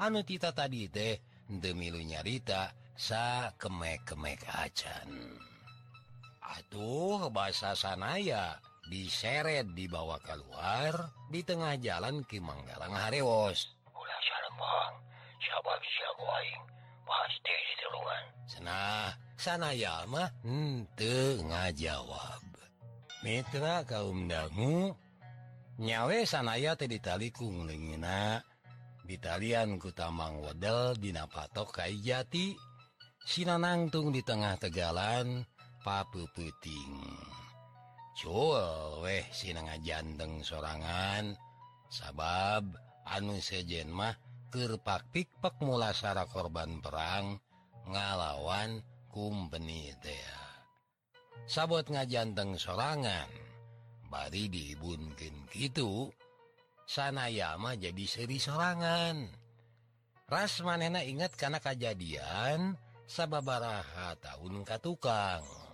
anu 0.03 0.19
tita 0.27 0.51
tadi 0.51 0.91
teh 0.91 1.15
demilu 1.47 2.03
nyarita 2.03 2.75
sa 2.91 3.55
kemek-kemek 3.55 4.43
acan. 4.51 5.54
Atuh 6.45 7.33
bahasa 7.33 7.73
sanaya 7.73 8.61
diseret 8.85 9.73
dibawa 9.73 10.21
keluar 10.21 11.09
di 11.33 11.41
tengah 11.41 11.73
jalan 11.81 12.21
Ki 12.29 12.37
Manggalang 12.37 12.93
Harewos. 12.93 13.73
Nah, 18.65 19.13
sanaya 19.37 20.09
mah 20.09 20.25
ente 20.41 21.37
ngajawab. 21.45 22.41
Mitra 23.21 23.85
kaum 23.85 24.25
dangu 24.25 24.89
nyawe 25.77 26.17
sanaya 26.25 26.73
teh 26.73 26.89
ditali 26.89 27.29
ku 27.29 27.45
ditalian 29.05 29.77
ku 29.77 29.93
tamang 29.93 30.41
wedel 30.41 30.97
dina 30.97 31.29
patok 31.29 31.77
kai 31.77 32.01
jati 32.01 32.57
sinanangtung 33.21 34.09
di 34.09 34.25
tengah 34.25 34.57
tegalan 34.57 35.45
peputing 35.85 36.97
cuweh 38.17 39.21
sinanga 39.29 39.77
janteng 39.85 40.41
sorangan. 40.41 41.37
Sabab 41.85 42.73
anu 43.05 43.37
sejen 43.37 43.93
mah 43.93 44.17
kerpak 44.49 45.05
pikpak 45.13 45.61
mulasara 45.61 46.25
korban 46.25 46.81
perang 46.81 47.37
ngalawan 47.85 48.81
kumpeni 49.13 49.93
sabot 51.45 51.85
ngajanteng 51.85 52.57
sorangan 52.57 53.29
bari 54.09 54.49
dibunkin 54.49 55.45
gitu 55.53 56.09
sanayama 56.89 57.77
jadi 57.77 58.05
seri 58.09 58.41
sorangan. 58.41 59.29
Ras 60.25 60.57
manena 60.65 61.05
ingat 61.05 61.37
karena 61.37 61.61
kejadian 61.61 62.73
sababaraha 63.05 64.17
tahun 64.17 64.65
katukang. 64.65 65.45
tukang 65.45 65.64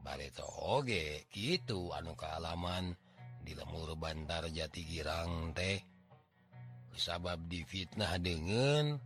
bareto 0.00 0.44
Oge 0.80 1.28
gitu 1.32 1.92
anu 1.92 2.16
kealaman 2.16 2.96
di 3.40 3.52
lemur 3.56 3.96
Bantar 3.96 4.48
Jati 4.48 4.82
Girang 4.84 5.52
teh. 5.56 5.80
Sabab 7.00 7.48
difitnah 7.48 8.20
dengan 8.20 9.00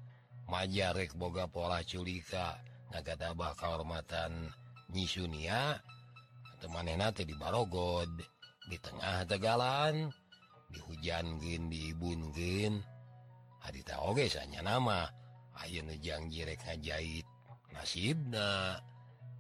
majarek 0.51 1.15
boga 1.15 1.47
pola 1.47 1.85
culika. 1.87 2.59
Ngagata 2.91 3.35
tabah 3.35 3.53
kehormatan 3.59 4.51
nyisunia 4.91 5.79
temanena 6.63 7.11
teh 7.11 7.27
di 7.27 7.35
Barogod 7.35 8.11
di 8.71 8.77
tengah 8.79 9.27
tegalan 9.27 10.09
di 10.71 10.79
hujan 10.81 11.39
gen 11.43 11.69
di 11.69 11.93
ibun 11.93 12.33
gen 12.33 12.81
hadita 13.61 14.01
oge 14.01 14.27
sanya 14.31 14.65
nama 14.65 15.07
ayo 15.63 15.85
nejang 15.87 16.31
jirek 16.33 16.63
ngajait 16.67 17.27
nasibna. 17.71 18.79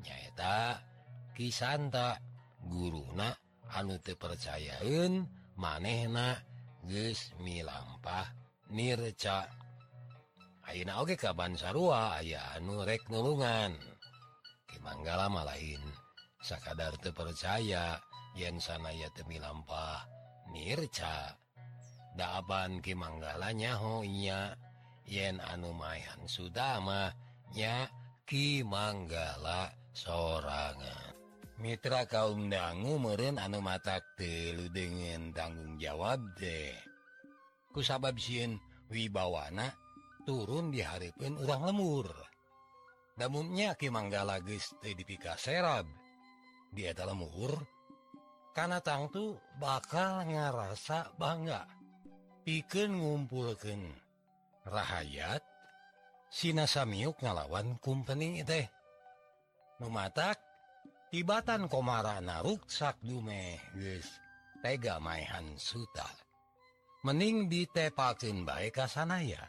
Nyaeta 0.04 0.84
kisanta 1.34 2.16
guruna 2.62 3.34
anu 3.74 3.98
percayaun 3.98 5.26
manehna 5.58 6.38
gesmilampah 6.86 8.30
Nirca. 8.72 9.44
Aina 10.64 11.04
oge 11.04 11.20
kaban 11.20 11.58
sarua 11.60 12.16
aya 12.16 12.56
anu 12.56 12.80
rek 12.86 13.06
nulungan. 13.12 13.76
Kimanggala 14.64 15.28
lain 15.28 15.82
sakadar 16.40 16.96
terpercaya 16.98 18.00
yen 18.34 18.56
sanaya 18.58 19.12
temi 19.12 19.36
lampah 19.36 20.08
Nirca. 20.48 21.36
Daaban 22.14 22.78
Kimanggala 22.78 23.50
nyaho 23.52 24.06
iya 24.06 24.54
yen 25.04 25.42
anu 25.42 25.74
mayan 25.76 26.24
sudama 26.30 27.12
nya 27.52 27.90
Kimanggala 28.24 29.76
sorangan. 29.92 31.13
Mitra 31.62 32.06
kaum 32.10 32.50
dangu 32.50 32.98
meren 32.98 33.38
anu 33.38 33.62
mata 33.62 34.02
telu 34.18 34.66
dengan 34.74 35.30
tanggung 35.30 35.78
jawab 35.78 36.18
deh 36.34 36.74
kusabab 37.74 38.14
Sin 38.22 38.62
wibawana 38.86 39.74
turun 40.22 40.70
diharipin 40.70 41.34
urang 41.42 41.66
lemur. 41.66 42.06
Namunnya 43.18 43.74
Ki 43.74 43.90
manggala 43.90 44.38
dipika 44.42 45.34
serab. 45.34 45.86
Dia 46.70 46.94
lemur 46.94 47.54
karena 48.54 48.78
tangtu 48.78 49.38
bakal 49.58 50.30
ngerasa 50.30 51.18
bangga. 51.18 51.66
Piken 52.46 53.00
ngumpulken 53.00 53.88
rahayat 54.68 55.40
Sinasamiuk 56.34 57.22
ngalawan 57.22 57.78
kumpeni 57.78 58.42
teh. 58.42 58.66
Mematak 59.78 60.43
tibatan 61.14 61.70
komara 61.70 62.18
naruksak 62.18 62.98
dume 62.98 63.62
guys 63.78 64.18
tega 64.66 64.98
mainhan 64.98 65.54
suta 65.54 66.10
mening 67.06 67.46
ditepakin 67.46 68.42
baik 68.42 68.82
kasanaya. 68.82 69.46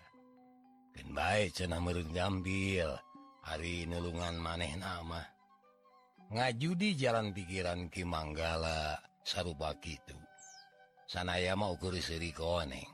Dan 0.94 1.18
baik 1.18 1.58
cena 1.58 1.82
merenjambil 1.82 2.94
hari 3.42 3.90
nulungan 3.90 4.38
maneh 4.38 4.78
nama. 4.78 5.26
Ngajudi 6.30 6.94
jalan 7.02 7.34
pikiran 7.34 7.90
Ki 7.90 8.06
Manggala 8.06 9.02
sarupa 9.26 9.74
itu 9.82 10.14
sanaya 11.10 11.58
mau 11.58 11.74
kurisiri 11.82 12.30
koneng. 12.30 12.94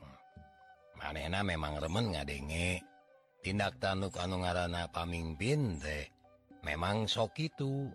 Manehna 0.96 1.44
memang 1.44 1.76
remen 1.76 2.16
ngadenge. 2.16 2.80
Tindak 3.44 3.76
tanuk 3.82 4.16
anu 4.16 4.40
ngarana 4.40 4.88
pamimpin 4.88 5.76
teh 5.76 6.08
memang 6.64 7.04
sok 7.04 7.36
itu 7.36 7.92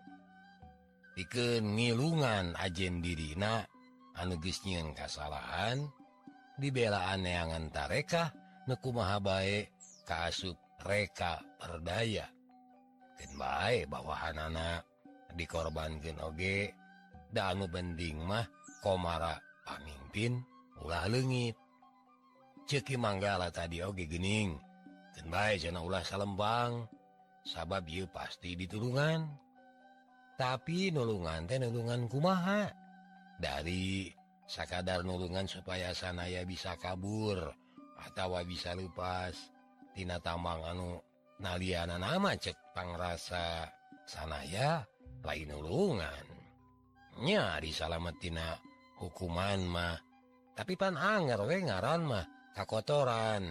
pike 1.17 1.65
milungan 1.65 2.53
ajen 2.61 3.01
dirina 3.01 3.65
anugesnyiin 4.21 4.93
kesalahan 4.93 5.81
dibelaan 6.61 7.25
neangan 7.25 7.73
tarekah 7.73 8.29
neku 8.69 8.93
mabae 8.93 9.65
kasub 10.05 10.53
reka 10.85 11.41
perdaya. 11.57 12.29
Baik 13.33 13.89
bawahan 13.89 14.37
anak 14.37 14.85
dikorban 15.33 15.97
genoge 15.97 16.77
danu 17.33 17.65
bending 17.65 18.21
mah 18.21 18.45
komara 18.85 19.41
pamimpin 19.65 20.37
ulah 20.85 21.09
legit 21.09 21.57
ceki 22.69 22.93
manggala 22.93 23.49
tadi 23.49 23.81
oge 23.81 24.05
gening 24.05 24.53
dan 25.17 25.33
baik 25.33 25.65
jana 25.65 25.81
ulah 25.81 26.05
salembang 26.05 26.85
sabab 27.41 27.89
y 27.89 28.05
pasti 28.05 28.53
diturungan. 28.53 29.46
tapi 30.37 30.93
nulungan 30.93 31.49
teh 31.49 31.57
nulungan 31.57 32.05
kumaha? 32.05 32.69
Dari 33.41 34.13
sakadar 34.45 35.01
nulungan 35.01 35.49
supaya 35.49 35.91
sanaya 35.97 36.45
bisa 36.45 36.77
kabur 36.77 37.51
atau 37.97 38.37
bisa 38.45 38.77
lepastina 38.77 40.21
tambang 40.21 40.61
anu 40.61 41.01
naliana 41.41 41.97
nama 41.97 42.37
cekpangrasa 42.37 43.65
sanaya 44.05 44.85
lain 45.25 45.49
nulungannya 45.51 47.41
disalamettina 47.59 48.61
hukuman 49.01 49.61
mah. 49.65 49.97
Tapi 50.57 50.73
pan 50.73 50.97
anger 50.97 51.45
we 51.45 51.61
ngaran 51.61 52.01
mah 52.05 52.25
kakotoran. 52.53 53.45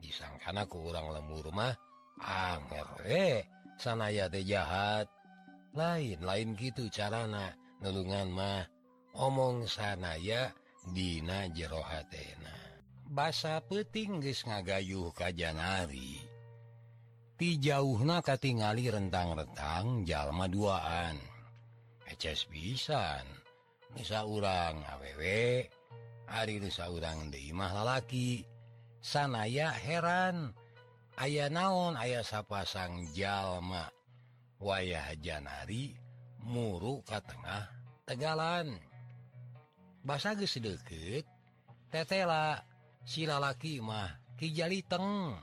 Disangkan 0.00 0.60
aku 0.64 0.88
kurang 0.88 1.12
lembur 1.12 1.52
mah 1.52 1.76
anger 2.20 2.88
we 3.04 3.44
sanaya 3.76 4.28
teh 4.32 4.44
jahat. 4.44 5.21
lain 5.72 6.18
lain 6.20 6.54
gitu 6.56 6.88
carana 6.92 7.52
ngelungan 7.80 8.28
mah. 8.32 8.64
Omong 9.12 9.68
sanaya 9.68 10.48
Dina 10.88 11.44
jerohatna 11.52 12.56
basa 13.12 13.60
peting 13.60 14.24
guys 14.24 14.40
ngagayuh 14.48 15.12
kajjanari 15.12 16.32
tijauhna 17.42 18.22
katingali 18.22 18.86
rentang-retang 18.86 20.06
jalma 20.06 20.46
duaan. 20.46 21.18
Eces 22.06 22.46
pisan. 22.46 23.26
Bisa 23.90 24.22
urang 24.22 24.78
aww 24.86 25.20
hari 26.30 26.62
Nusa 26.62 26.86
urang 26.86 27.34
dimah 27.34 27.74
lalaki. 27.82 28.46
Sanaya 29.02 29.74
heran. 29.74 30.54
Ayah 31.18 31.50
naon 31.50 31.98
ayah 31.98 32.22
sapasang 32.22 33.10
jalma 33.10 33.90
wayah 34.62 35.10
Janari 35.18 35.92
muruk 36.46 37.02
ke 37.10 37.18
tengah 37.18 37.66
tegalan. 38.06 38.78
Bahasa 40.02 40.38
ge 40.38 40.46
sedikit 40.46 41.26
tetela 41.90 42.62
silalaki 43.02 43.82
mah 43.82 44.22
kijaliteng 44.38 45.34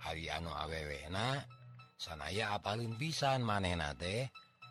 hari 0.00 0.28
anu 0.32 0.52
awewena 0.52 1.44
sanaya 2.00 2.56
apalin 2.56 2.96
pisan 2.96 3.44
manena 3.44 3.92
teh 3.96 4.28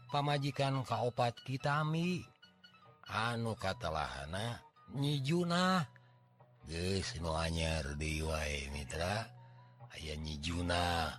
pamajikan 0.09 0.81
kaopat 0.81 1.37
kitami 1.45 2.25
anu 3.07 3.53
katalahana 3.55 4.59
nyijuna 4.91 5.85
geus 6.67 7.15
nu 7.23 7.31
anyar 7.31 7.95
di 7.95 8.19
wae 8.19 8.67
mitra 8.75 9.29
aya 9.95 10.13
nyijuna 10.19 11.15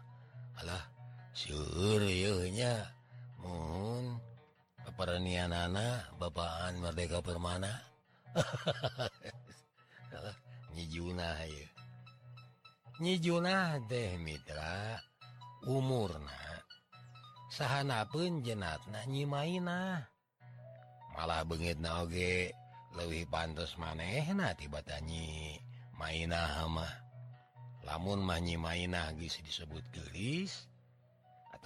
alah 0.61 0.92
surnya 1.35 2.89
mohon 3.41 4.21
peperanian 4.85 5.53
anak 5.53 6.13
Bapakan 6.21 6.79
Merdeka 6.79 7.25
Permana. 7.25 7.73
Nyijuna 10.73 11.29
nyijuna 13.03 13.83
deh 13.91 14.15
Mitra 14.15 14.95
umurna 15.67 16.63
sahana 17.51 18.07
pun 18.07 18.47
jenat 18.47 18.79
jenatna 18.87 19.03
nyimainah 19.11 20.07
malah 21.17 21.43
bengit 21.43 21.83
naoge 21.83 22.55
lebih 22.95 23.27
pantas 23.27 23.75
manehna 23.75 24.55
tiba 24.55 24.87
tanyi 24.87 25.59
mainah 25.99 26.63
mah 26.71 26.95
lamun 27.83 28.23
manyi 28.23 28.55
mainah 28.55 29.11
disebut 29.19 29.83
gelis 29.91 30.72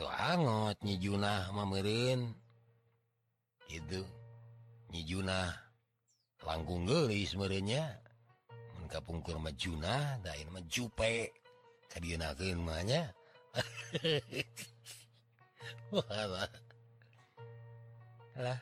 angnyi 0.04 1.00
Juna 1.00 1.48
memerin 1.56 2.36
itunyi 3.72 5.00
Juna 5.08 5.48
langkung 6.44 6.84
gelis 6.84 7.32
merenya 7.32 7.96
mengkapungkur 8.76 9.40
Majuna 9.40 10.20
lain 10.20 10.52
mejupe 10.52 11.32
lah 18.44 18.60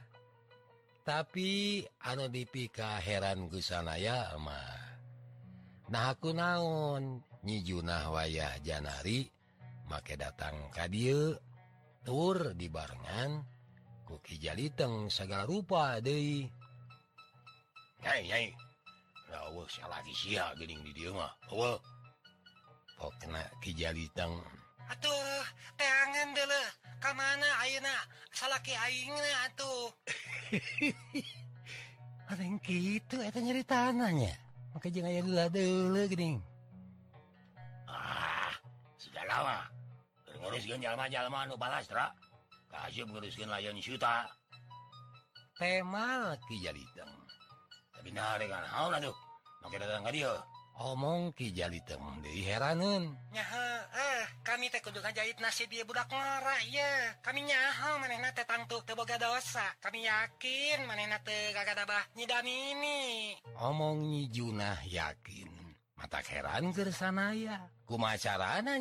tapi 1.03 1.83
anu 2.07 2.31
dipika 2.31 3.03
heran 3.03 3.51
ke 3.51 3.59
sana 3.59 3.99
Nah 5.85 6.17
aku 6.17 6.33
naonnyi 6.33 7.61
Juna 7.61 8.09
wayah 8.09 8.57
Janari. 8.65 9.34
make 9.95 10.19
datang 10.19 10.59
kadir 10.75 11.39
tur 12.03 12.51
dibarenngan 12.59 13.47
kuki 14.03 14.43
Jaliteng 14.43 15.07
segala 15.07 15.47
rupa 15.47 16.03
De 16.03 16.51
Kijaliteng 23.63 24.35
atuh 24.91 25.43
teangan 25.79 26.29
dulu 26.35 26.63
ke 26.99 27.11
mana 27.15 27.49
ayeuna? 27.63 27.97
Salaki 28.35 28.75
aingna 28.75 29.31
atuh. 29.47 29.89
Ada 32.35 32.43
yang 32.43 32.59
gitu 32.67 33.23
itu 33.23 33.39
nyari 33.39 33.63
tanahnya 33.63 34.35
maka 34.75 34.91
jangan 34.91 35.23
dulu 35.23 35.47
dulu 35.55 36.03
gini. 36.11 36.43
ah 37.87 38.51
sudah 38.99 39.23
lama 39.31 39.74
ngurusin 40.45 40.85
jalma 40.85 41.09
jalma 41.09 41.49
nu 41.49 41.57
palastra 41.57 42.13
kasih 42.69 43.09
ngurusin 43.09 43.49
layan 43.49 43.81
syuta. 43.81 44.29
Temal 45.57 46.37
ki 46.45 46.61
jaliteng. 46.61 47.09
Tapi 47.97 48.13
omong 50.75 51.31
Kijaliteng 51.39 52.19
di 52.19 52.43
heranan 52.43 53.15
eh, 53.31 54.25
kami 54.43 54.67
teh 54.75 54.83
kudu 54.83 54.99
ngajahit 54.99 55.39
nasi 55.39 55.71
dia 55.71 55.87
budak 55.87 56.11
marah 56.11 56.59
ya 56.67 57.15
kami 57.23 57.47
nyaha 57.47 58.03
nate 58.03 58.43
tangtu 58.43 58.83
teboga 58.83 59.15
dosa. 59.15 59.63
Kami 59.79 60.03
yakin 60.03 60.83
menena 60.91 61.23
gagabahnyidam 61.23 62.43
ini 62.45 63.39
omong 63.63 64.03
nyijunah 64.03 64.83
yakin 64.91 65.79
mata 65.95 66.19
heran 66.27 66.75
ke 66.75 66.91
sana 66.91 67.31
ya 67.39 67.71
kumacaranya 67.85 68.77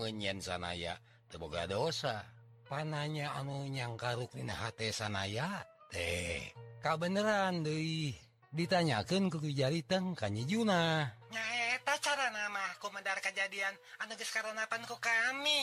ngenyen 0.00 0.40
sanaya. 0.40 0.96
Teboga 1.30 1.64
dosa. 1.68 2.24
Pananya 2.64 3.36
anu 3.36 3.68
yang 3.68 3.96
karukmin 3.96 4.48
sanaya. 4.92 5.64
Teh 5.92 6.52
kabeneran 6.82 7.64
beneran 7.64 8.12
ditanyakan 8.54 9.32
ke 9.32 9.50
jari 9.50 9.82
teng 9.82 10.14
Kanyi 10.14 10.46
Juna. 10.46 11.10
nyaeta 11.34 11.94
cara 11.98 12.30
nama 12.30 12.78
aku 12.78 12.86
medar 12.94 13.18
kejadian. 13.18 13.74
Anuges 14.06 14.30
karenapanku 14.30 14.94
karanapan 14.94 15.34
ku 15.34 15.42
kami. 15.42 15.62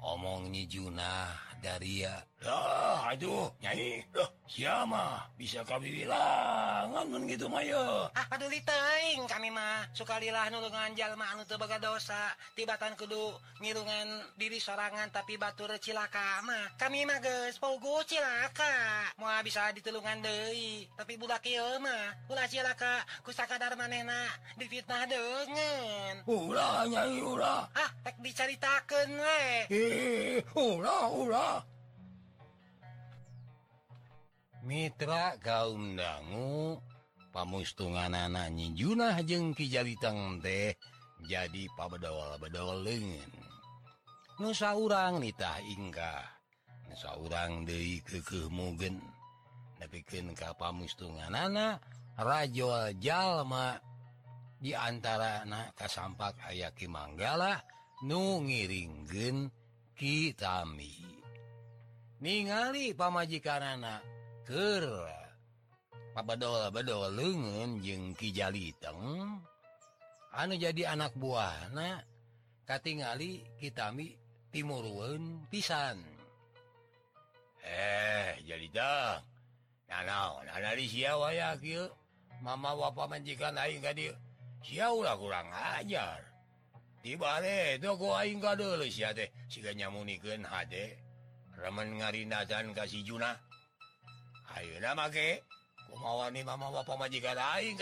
Omongnya 0.00 0.64
Juna 0.64 1.36
dari 1.60 2.04
ya. 2.04 2.16
Ah, 2.46 3.10
aduh 3.10 3.48
nyai. 3.64 4.04
Ah, 4.12 4.22
Loh 4.22 4.30
siapa 4.46 5.26
bisa 5.34 5.64
kami 5.66 5.90
bilang. 5.90 6.94
Ngan 6.94 7.26
gitu 7.26 7.50
mayo 7.50 8.06
ah 8.12 8.26
peduli 8.30 8.62
teing 8.62 9.26
kami 9.26 9.50
mah. 9.50 9.88
Sukalilah 9.96 10.46
nulungan 10.52 10.94
jalma 10.94 11.32
anu 11.34 11.42
teu 11.48 11.58
baga 11.58 11.80
dosa. 11.80 12.32
Tibatan 12.54 12.94
kudu 12.94 13.34
ngirungan 13.60 14.36
diri 14.38 14.60
sorangan 14.62 15.10
tapi 15.10 15.40
batur 15.40 15.74
cilaka 15.80 16.44
mah. 16.46 16.76
Kami 16.78 17.02
mah 17.08 17.18
geus 17.18 17.58
pogo 17.58 18.04
cilaka. 18.06 19.10
Moal 19.18 19.42
bisa 19.42 19.72
ditulungan 19.74 20.22
deui 20.22 20.86
tapi 20.94 21.18
budak 21.18 21.42
ieu 21.48 21.82
mah. 21.82 22.14
Ulah 22.30 22.46
cilaka 22.46 23.02
kusaka 23.26 23.58
darmanehna 23.58 24.28
di 24.54 24.70
ulah 26.30 26.86
nyai 26.86 27.18
ulah 27.18 27.66
ah, 27.74 27.90
diceritakan 28.22 29.10
Mitra 34.66 35.38
kaum 35.42 35.98
dangu 35.98 36.78
pamustungan 37.34 38.14
anak 38.14 38.54
nyijunah 38.54 39.18
jeng 39.26 39.54
kijalitang 39.58 40.38
teh 40.38 40.78
jadi 41.26 41.66
pabedol 41.74 42.38
bedol 42.38 42.86
lengan 42.86 43.30
Nusa 44.38 44.74
urang 44.78 45.18
nitah 45.18 45.62
ingkah 45.66 46.22
Nusa 46.90 47.14
urang 47.18 47.66
dari 47.66 47.98
kekemugen 48.06 49.02
Nepikin 49.82 50.30
ka 50.38 50.54
pamustungan 50.54 51.34
anak 51.34 51.82
Rajo 52.16 52.72
Jalma. 52.96 53.76
diantara 54.60 55.44
anak 55.44 55.76
kasampak 55.76 56.40
aya 56.48 56.72
Ki 56.72 56.88
Manggala 56.88 57.60
nu 58.04 58.40
ngiringgen 58.44 59.52
kitami. 59.96 60.96
Ningali 62.16 62.96
pamajikan 62.96 63.76
anak 63.76 64.00
ke 64.48 64.80
Papadola 66.16 66.72
bedo 66.72 67.12
lengen 67.12 67.84
jeung 67.84 68.16
Kijaliteng 68.16 69.36
anu 70.32 70.54
jadi 70.56 70.96
anak 70.96 71.12
buah 71.12 71.72
nah 71.76 72.00
katingali 72.64 73.44
kitami 73.60 74.16
timurun 74.48 75.44
pisan. 75.52 76.00
Eh 77.60 78.40
jadi 78.48 78.66
dah 78.72 79.20
nah, 79.92 80.00
nah, 80.08 80.40
nah, 80.40 80.56
nah, 80.56 80.56
nah, 80.56 80.72
nah, 80.72 80.72
nah, 80.72 81.36
nah, 81.36 81.52
nah, 81.52 81.88
Mama 82.36 82.76
wapajikan 82.76 83.56
jauhlah 84.66 85.14
kurang 85.14 85.48
ajar 85.78 86.20
tiba 87.00 87.38
nyamun 89.78 90.10
ngarinatan 92.02 92.74
kasih 92.76 93.00
Juna. 93.06 93.32
Ayo 94.56 94.80
mama 96.44 96.68
majikan 96.96 97.36
lain 97.36 97.76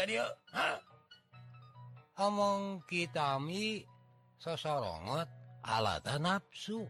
Omong 2.15 2.87
kitami 2.87 3.83
sosorongot 4.39 5.27
alata 5.67 6.15
nafsu 6.23 6.87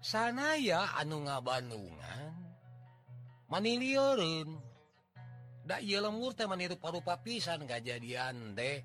sana 0.00 0.56
ya 0.56 0.96
anu 0.96 1.26
ngabandungan 1.26 2.00
Bandungan 2.00 2.32
maniliurun 3.52 4.67
lemur 5.76 6.32
teman 6.32 6.60
itu 6.64 6.80
paru 6.80 7.04
papisan 7.04 7.68
gak 7.68 7.84
jadian 7.84 8.56
deh 8.56 8.80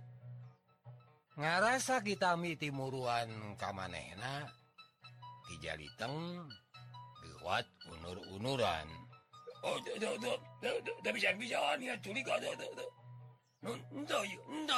Ngarasa 1.33 2.05
kita 2.05 2.37
mi 2.37 2.53
timuruan 2.53 3.57
kamanehna 3.57 4.45
Kijaliteng, 5.43 6.45
lewat 7.19 7.67
unur-unuran. 7.89 8.87
Oh 9.63 9.75
tuh, 9.83 9.95
tuh, 9.99 10.15
tuh, 10.17 10.37
tuh, 10.63 10.77
tuh, 10.81 11.11
bisa 11.11 11.29
bisa 11.35 11.59
ya 11.79 11.93
curiga 11.99 12.35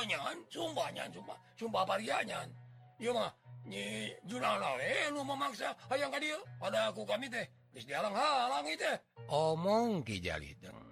nyanyan 0.05 0.37
sumpah 0.53 0.87
nyan 0.93 1.09
sumpah 1.09 1.37
sumpah 1.57 1.83
parianyan 1.89 2.45
iya 3.01 3.09
mah 3.09 3.33
nyi 3.65 4.13
lah, 4.37 4.77
eh 4.77 5.09
lu 5.09 5.25
memaksa 5.25 5.73
Ayang 5.89 6.13
kadil. 6.13 6.37
Pada 6.61 6.93
aku 6.93 7.01
kami 7.01 7.25
teh 7.25 7.49
geus 7.73 7.89
dihalang-halang, 7.89 8.69
itu. 8.69 8.93
omong 9.25 10.05
ki 10.05 10.21
jaliteng 10.21 10.84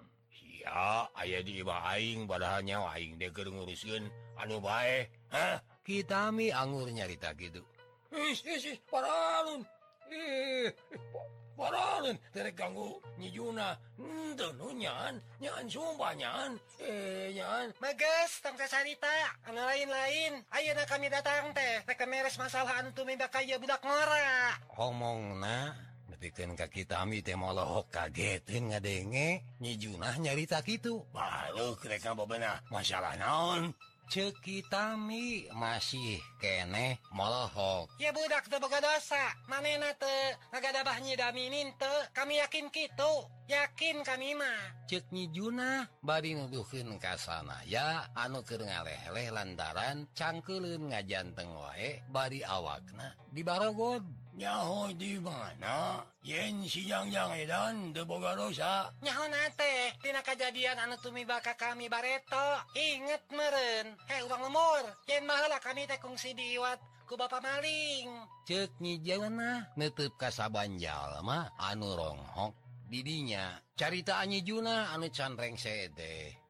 ya 0.64 1.04
aya 1.12 1.44
di 1.44 1.60
dibaing 1.60 2.24
padahalnya 2.24 2.80
waing 2.88 3.20
de 3.20 3.28
ngurusin 3.28 4.08
anu 4.40 4.64
bae. 4.64 5.04
baik 5.28 5.60
kitami 5.84 6.48
anggur 6.48 6.88
nyarita 6.88 7.36
gitu. 7.36 7.60
Ganggu 12.54 12.98
hmm, 14.00 14.34
nyanyarita 14.74 16.50
eh, 16.80 17.30
an 19.46 19.54
lain-lain. 19.54 20.32
Ayo 20.50 20.72
kami 20.88 21.06
datang 21.12 21.54
teh. 21.54 21.84
Meres 22.08 22.40
masalah 22.40 22.82
antum 22.82 23.06
kaya 23.30 23.60
budak 23.60 23.84
ngora. 23.84 24.58
Ngomong 24.74 25.38
nah 25.38 25.93
bikin 26.24 26.56
kaki 26.56 26.88
tami 26.88 27.20
temolahok 27.20 27.92
kagetin 27.92 28.72
ngadenge. 28.72 29.44
Nyijunah 29.60 30.16
nyarita 30.16 30.64
gitu 30.64 31.04
baru 31.12 31.76
mereka 31.84 32.16
bebenah. 32.16 32.64
Masalah 32.72 33.12
naon? 33.20 33.76
Ceki 34.04 34.68
tami 34.68 35.48
masih 35.56 36.20
kene 36.36 37.00
molohok 37.16 37.88
ya 37.96 38.12
budak 38.12 38.52
teboga 38.52 38.76
dosa. 38.76 39.32
Manena 39.48 39.96
te 39.96 40.36
nagada 40.52 40.84
bahnyi 40.84 41.16
dami 41.16 41.48
ninte 41.48 42.12
kami 42.12 42.36
yakin 42.36 42.68
gitu 42.68 43.12
yakin 43.44 44.00
kami 44.00 44.32
kanima 44.32 44.52
cenyi 44.88 45.28
Juna 45.28 45.84
bari 46.00 46.32
nuduhun 46.32 46.96
kasana 46.96 47.60
ya 47.68 48.08
anu 48.16 48.40
ke 48.40 48.56
ngaleh-leh 48.56 49.28
lantaran 49.28 50.08
cangkelun 50.16 50.88
ngajanteng 50.88 51.52
wae 51.52 52.00
bari 52.08 52.40
awakna 52.40 53.12
di 53.34 53.42
Barogonnyahu 53.42 54.94
di 54.94 55.18
mana? 55.18 55.98
Yen 56.22 56.62
siang-yang 56.64 57.34
Edan 57.34 57.90
debogarosa 57.90 58.94
tina 60.00 60.22
kejadian 60.22 60.78
anu 60.78 60.94
tumi 61.02 61.26
baka 61.26 61.58
kami 61.58 61.90
bareto. 61.90 62.62
Inget 62.78 63.26
meren 63.34 63.98
he 64.06 64.22
uang 64.24 64.42
lemur 64.48 64.84
yen 65.10 65.26
mahala 65.26 65.58
kami 65.58 65.84
tekungsi 65.90 66.32
diwat 66.32 66.78
ku 67.04 67.18
Bapak 67.20 67.44
maling. 67.44 68.08
Cenyi 68.48 69.02
Jana 69.02 69.68
nutup 69.76 70.16
kasabanjallma 70.16 71.52
anu 71.58 71.92
ronghok 71.92 72.63
didinya. 72.94 73.58
Carita 73.74 74.22
caritaannya 74.22 74.40
Juna 74.46 74.94
anu 74.94 75.10
canreng 75.10 75.58
sede 75.58 76.44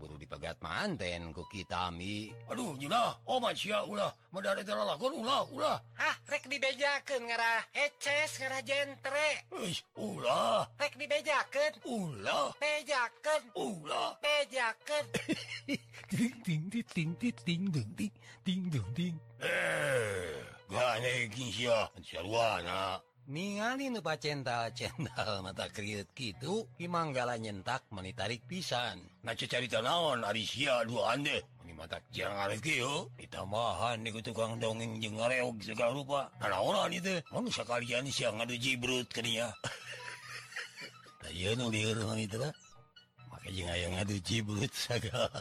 kaburu 0.00 0.16
dipegat 0.16 0.56
manten 0.64 1.28
ku 1.36 1.44
kitami 1.52 2.32
Aduh 2.48 2.72
Juna 2.80 3.12
oh 3.28 3.36
mancia 3.36 3.84
ulah. 3.84 4.08
Medari 4.32 4.64
terlakon 4.64 5.20
ulah 5.20 5.44
ulah. 5.52 5.76
Ah 6.00 6.16
rek 6.32 6.48
dibejakeun 6.48 7.28
ngarah 7.28 7.60
eces 7.76 8.40
ngarah 8.40 8.64
jentre. 8.64 9.44
Wih 9.52 9.76
ulah. 10.00 10.64
Rek 10.80 10.96
dibejakeun. 10.96 11.72
Ulah. 11.84 12.56
Bejakeun. 12.56 13.42
Ulah. 13.52 14.16
Bejakeun. 14.24 15.04
Ting 16.10 16.34
ting 16.42 16.64
ting 16.66 16.82
ting 16.90 17.12
ting 17.14 17.38
ting 17.44 17.70
ding 17.70 18.12
ting 18.42 18.62
ding 18.72 18.88
ting. 18.96 19.16
Eh 19.38 20.40
gane 20.70 21.28
kinsia 21.28 21.90
sarwana 22.00 23.02
ningali 23.30 23.94
nupa 23.94 24.18
cental 24.18 24.66
cental 24.78 25.46
mata 25.46 25.70
kriut 25.70 26.10
gitu 26.18 26.66
Imanggala 26.82 27.38
nyentak 27.38 27.86
menitarik 27.94 28.42
pisan. 28.50 28.98
Na 29.22 29.38
carita 29.38 29.78
naon 29.78 30.26
Arisia 30.26 30.82
dua 30.82 31.14
ande? 31.14 31.38
Ini 31.62 31.72
mata 31.78 32.02
jarang 32.10 32.50
arif 32.50 32.58
kiyo 32.58 33.14
Ditambahan 33.14 34.02
niku 34.02 34.18
tukang 34.18 34.58
dongeng 34.58 34.98
jeung 34.98 35.22
ngareog 35.22 35.62
segala 35.62 35.94
rupa. 35.94 36.20
Karena 36.42 36.58
orang 36.58 36.90
itu 36.90 37.22
Mau 37.30 37.46
sekalian 37.46 38.10
siang 38.10 38.42
ngadu 38.42 38.58
jibrut 38.58 39.06
kenia 39.14 39.54
Nah 41.22 41.30
iya 41.38 41.54
nu 41.54 41.70
liur 41.70 42.02
itu 42.18 42.36
lah 42.36 42.52
Maka 43.30 43.48
jeung 43.54 43.70
aya 43.70 43.86
ngadu 43.94 44.18
jibrut 44.26 44.74
segala 44.74 45.30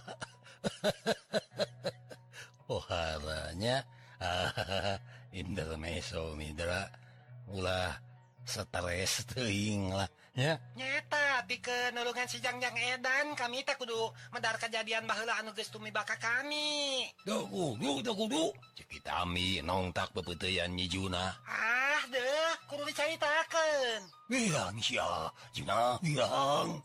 Oh 2.69 2.85
haranya 2.85 3.81
Indonesia 5.33 6.21
Midra. 6.37 6.85
ulah 7.53 7.97
stres 8.45 9.25
teing 9.29 9.93
lah 9.93 10.09
ya. 10.33 10.57
Nyata 10.73 11.45
di 11.45 11.61
kenulungan 11.61 12.25
sijangjang 12.25 12.73
Edan 12.73 13.37
kami 13.37 13.61
tak 13.61 13.77
kudu 13.77 14.09
medar 14.33 14.57
kejadian 14.57 15.05
bahula 15.05 15.37
anu 15.37 15.53
geus 15.53 15.69
tumi 15.69 15.93
baka 15.93 16.17
kami 16.17 17.05
kitami 18.89 19.61
nongtak 19.61 20.09
nyi 20.17 20.65
Nijuna 20.65 21.29
ah 21.45 22.01
deh 22.09 22.53
kudu 22.65 22.89
dicaritakeun 22.89 24.01
bilang 24.29 24.77
sia 24.81 25.29
Juna 25.53 25.97
bilang. 26.05 26.77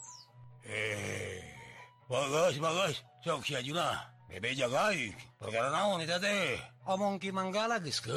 Eh 0.65 1.45
bagus 2.09 2.57
bagus. 2.57 2.97
Sok 3.21 3.45
sia 3.45 3.61
Juna. 3.61 4.01
Bebe 4.25 4.57
jagai 4.57 5.13
perkara 5.37 5.69
naon 5.69 6.01
itu 6.01 6.17
teh? 6.17 6.57
Omong 6.89 7.21
ki 7.21 7.31
manggala 7.37 7.77
geus 7.85 8.01
ke 8.01 8.17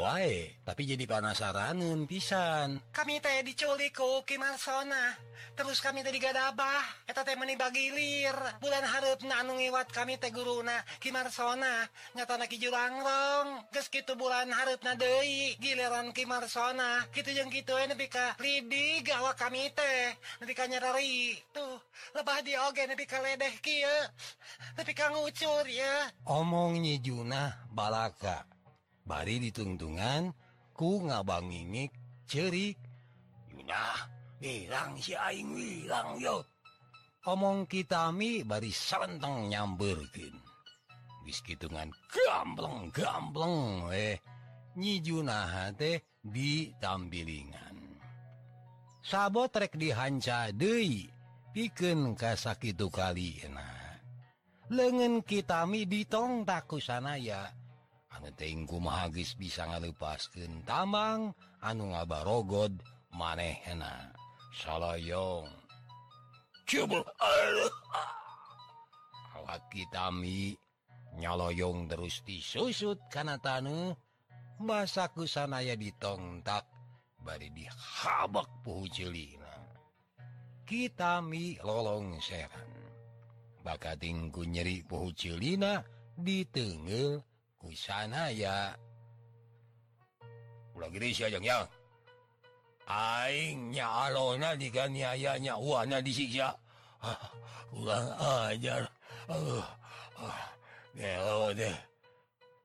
wae. 0.00 0.56
tapi 0.62 0.86
jadi 0.86 1.04
panasaranun 1.10 2.06
pisan. 2.06 2.78
Kami 2.94 3.18
teh 3.18 3.42
diculiku 3.42 4.22
Kimarsona 4.22 5.18
terus 5.52 5.82
kami 5.82 6.00
tadi 6.06 6.22
gadabah 6.22 7.04
eta 7.04 7.26
teh 7.26 7.34
meni 7.34 7.58
bagilir. 7.58 8.34
Bulan 8.62 8.86
harap 8.86 9.20
anu 9.26 9.58
ngiwat 9.58 9.90
kami 9.90 10.16
teh 10.22 10.30
guruna 10.30 10.78
Kimarsona 11.02 11.86
nyata 12.14 12.38
naki 12.38 12.62
jurangrong 12.62 13.66
geus 13.74 13.90
kitu 13.90 14.14
bulan 14.14 14.54
harap 14.54 14.78
nadei 14.86 15.58
giliran 15.58 16.14
Kimarsona 16.14 17.10
kitu 17.10 17.34
jeung 17.34 17.50
kitu 17.50 17.74
eh 17.74 17.90
nepi 17.90 18.06
ka 18.06 18.38
lidi 18.38 19.02
gawa 19.02 19.34
kami 19.34 19.66
teh 19.74 20.14
nepi 20.40 20.54
ka 20.54 20.70
nyarari 20.70 21.34
tuh 21.50 21.82
lebah 22.14 22.38
di 22.46 22.54
oge 22.54 22.86
nepi 22.86 23.04
ka 23.04 23.18
ledeh 23.18 23.58
kieu 23.58 23.98
nepi 24.78 24.94
ka 24.94 25.10
ngucur 25.10 25.66
ya 25.66 26.06
omong 26.30 26.78
nyi 26.78 27.02
Juna 27.02 27.66
balaka. 27.74 28.46
Bari 29.02 29.42
ditungtungan 29.42 30.30
ku 30.82 30.98
ngabangi 31.06 31.86
ceri. 32.26 32.74
Omong 37.22 37.70
kitami 37.70 38.42
bari 38.42 38.74
santeng 38.74 39.46
nyamberkin 39.46 40.34
biskitungan 41.22 41.94
gambleng 42.10 42.90
gambleng 42.90 43.94
eh. 43.94 44.18
Nyijuna 44.74 45.70
teh 45.78 46.02
di 46.18 46.74
tambilingan. 46.82 47.78
Sabot 49.06 49.54
rek 49.54 49.78
dihanca 49.78 50.50
deui 50.50 51.06
pikeun 51.54 52.18
kasakitu 52.18 52.90
kali 52.90 53.38
eh, 53.38 53.46
enak 53.46 53.82
lengan 54.72 55.22
kitami 55.22 55.86
ditong 55.86 56.42
taku 56.42 56.82
sanaya. 56.82 57.61
Angumaagis 58.42 59.38
bisa 59.38 59.70
ngalepasken 59.70 60.66
tambang 60.66 61.30
anu 61.62 61.94
ngabarogod 61.94 62.74
manehna. 63.14 64.10
Salayong. 64.50 65.46
Coba 66.66 67.06
awak 69.38 69.62
kitami 69.70 70.58
nyaloyong 71.22 71.86
terus 71.86 72.26
disusut 72.26 72.98
karena 73.08 73.38
tanu. 73.38 73.94
Bahasaku 74.62 75.26
sanaya 75.26 75.74
ditongtak 75.74 76.66
bari 77.18 77.50
dihabak 77.50 78.46
puhu 78.62 78.86
celina. 78.90 79.54
Kitami 80.66 81.58
lolong 81.62 82.18
seran. 82.22 82.70
Bakatingku 83.62 84.46
nyeri 84.46 84.86
puhu 84.86 85.10
celina 85.14 85.82
ditenggel 86.14 87.22
di 87.62 87.78
sana 87.78 88.28
ya 88.28 88.74
pulang 90.74 90.92
Indonesia 90.92 91.26
yang 91.30 91.44
yang. 91.44 91.64
Aingnya 92.90 93.86
alona 93.86 94.58
diganiayanya 94.58 95.54
wana 95.56 96.02
disiksa 96.02 96.58
ah, 97.00 97.22
pulang 97.70 98.10
ajar. 98.50 98.90
Ah, 99.30 99.66
ah, 100.18 100.42
nelo 100.98 101.54
deh. 101.54 101.78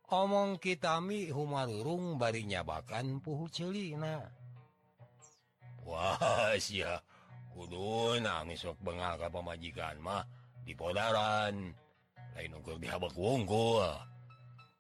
Omong 0.10 0.58
kitami 0.58 1.30
humarurung 1.30 2.18
barinya 2.18 2.64
bakan 2.66 3.22
puhu 3.22 3.46
celina 3.52 4.26
wah 5.88 6.54
ya. 6.60 7.00
Kudu 7.56 8.22
nangis 8.22 8.62
sok 8.62 8.78
bengal 8.84 9.18
ka 9.18 9.32
pamajikan 9.32 9.98
mah. 10.04 10.22
Di 10.62 10.76
podaran. 10.76 11.74
Lain 12.36 12.54
ukur 12.60 12.78
dihabak 12.78 13.16
wungkul. 13.18 13.82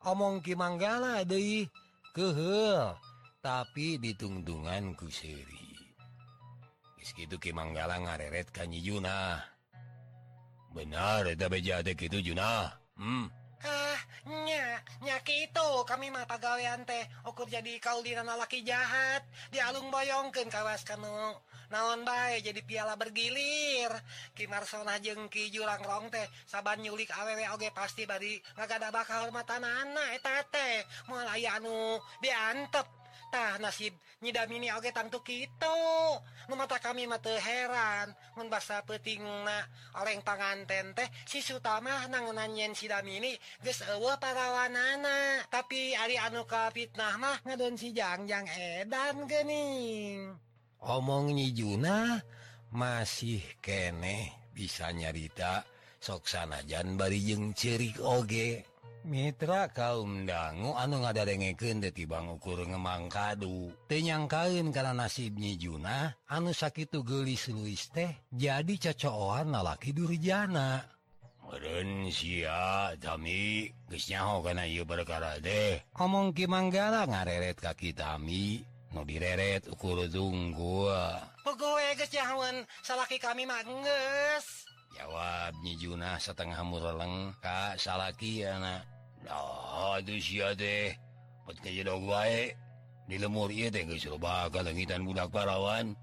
omong 0.05 0.43
Ki 0.45 0.53
Manggala 0.53 1.25
De 1.25 1.65
kehel 2.13 2.93
tapi 3.41 3.97
ditungtungan 3.97 4.93
ku 4.93 5.07
seri. 5.09 5.65
Gitu 7.07 7.39
Ki 7.39 7.55
Manggala 7.55 7.97
ngareret 8.03 8.51
kanyi 8.51 8.83
Juna 8.83 9.39
benar 10.75 11.25
gitu 11.97 12.21
Juna 12.21 12.69
hmm. 12.99 13.25
ah, 13.65 13.99
nya, 14.45 14.77
nya 15.01 15.17
gitu 15.25 15.81
kami 15.87 16.13
mata 16.13 16.37
gawean 16.37 16.85
teh 16.85 17.07
ukur 17.25 17.49
jadi 17.49 17.79
kau 17.81 18.03
di 18.05 18.13
laki 18.13 18.61
jahat. 18.61 19.23
Dialung 19.49 19.89
boyongken 19.89 20.51
kawas 20.51 20.83
kamu 20.85 21.33
naon 21.67 22.03
naonbai 22.03 22.39
jadi 22.39 22.61
piala 22.63 22.95
bergilir. 22.95 23.91
Kimarsona 24.31 24.99
jengki 25.03 25.51
julang 25.51 25.83
rong 25.83 26.07
teh 26.07 26.27
saban 26.47 26.79
nyulik 26.79 27.11
awewe 27.11 27.43
oge 27.55 27.69
pasti 27.75 28.07
bari 28.07 28.39
nggak 28.55 28.79
ada 28.79 28.89
bakal 28.91 29.27
mata 29.35 29.59
anak 29.59 30.15
etate 30.15 30.87
mulai 31.11 31.43
anu 31.47 31.99
diantep. 32.23 32.87
Tah 33.27 33.59
nasib 33.59 33.91
nyidamini 34.23 34.71
oge 34.71 34.95
tangtu 34.95 35.19
gitu 35.27 35.79
memata 36.47 36.79
kami 36.79 37.03
mate 37.11 37.35
heran. 37.43 38.15
Membasa 38.39 38.79
petingna 38.87 39.67
oleng 39.99 40.23
tangan 40.23 40.63
tente 40.63 41.03
sisu 41.27 41.59
yen 41.59 42.07
nangunanyen 42.07 42.71
sidamini 42.71 43.35
guys 43.59 43.83
ewa 43.83 44.15
parawanana. 44.15 45.43
Tapi 45.51 45.91
Ari 45.99 46.15
anu 46.15 46.47
ka 46.47 46.71
fitnah 46.71 47.19
mah 47.19 47.43
ngadon 47.43 47.75
si 47.75 47.91
jangjang 47.91 48.47
edan 48.47 49.27
gening 49.27 50.46
omong 50.83 51.33
nyijuna 51.33 52.21
masih 52.73 53.41
kene 53.63 54.33
bisa 54.53 54.89
nyarita 54.93 55.65
soksanajan 55.97 56.97
barijeng 56.97 57.53
cirik 57.57 57.97
oge. 58.01 58.65
Mitra 59.07 59.71
kaum 59.71 60.27
dangu 60.27 60.75
anu 60.75 60.99
ngadadengeken 60.99 61.79
detibang 61.79 62.27
ukur 62.27 62.67
ngemang 62.67 63.07
kadu 63.07 63.71
tenyang 63.87 64.27
kain 64.27 64.67
karena 64.75 64.91
nasib 64.91 65.39
nyijuna 65.39 66.11
anu 66.27 66.51
sakit 66.51 66.91
gelis 67.07 67.47
Luis 67.47 67.87
teh 67.87 68.27
jadi 68.35 68.75
cocoan 68.75 69.55
lalaki 69.55 69.95
Durjana. 69.95 70.83
Durijana 71.47 72.11
sia 72.11 72.91
Tami. 72.99 73.71
Gesnyaho 73.87 74.43
karena 74.43 74.67
berkara 74.83 75.39
deh 75.39 75.79
omong 75.95 76.35
kimang 76.35 76.67
gara 76.67 77.07
ngareret 77.07 77.55
kaki 77.63 77.95
Tami. 77.95 78.59
mau 78.97 79.05
direret 79.05 79.69
ukurung 79.69 80.57
gua. 80.57 81.21
Ya, 81.45 81.93
salaki 82.81 83.21
kami 83.21 83.45
manges 83.45 84.65
jawabnya 84.97 85.73
Juna 85.77 86.11
setengah 86.17 86.57
muraleng 86.65 87.29
Ka 87.37 87.77
salaki 87.77 88.41
anak 88.41 88.81
nah, 89.21 90.01
gue 92.01 92.57
dilemur 93.05 93.53
kegitan 94.65 95.05
budak 95.05 95.29
parawan. 95.29 95.93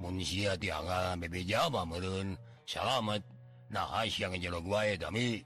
Munsia 0.00 0.56
tiangan 0.56 1.20
bebe 1.20 1.44
Jawa 1.44 1.84
merun 1.84 2.34
salamet. 2.64 3.22
Nah 3.68 4.02
yang 4.08 4.34
jero 4.40 4.64
gue 4.64 4.96
kami 4.96 5.44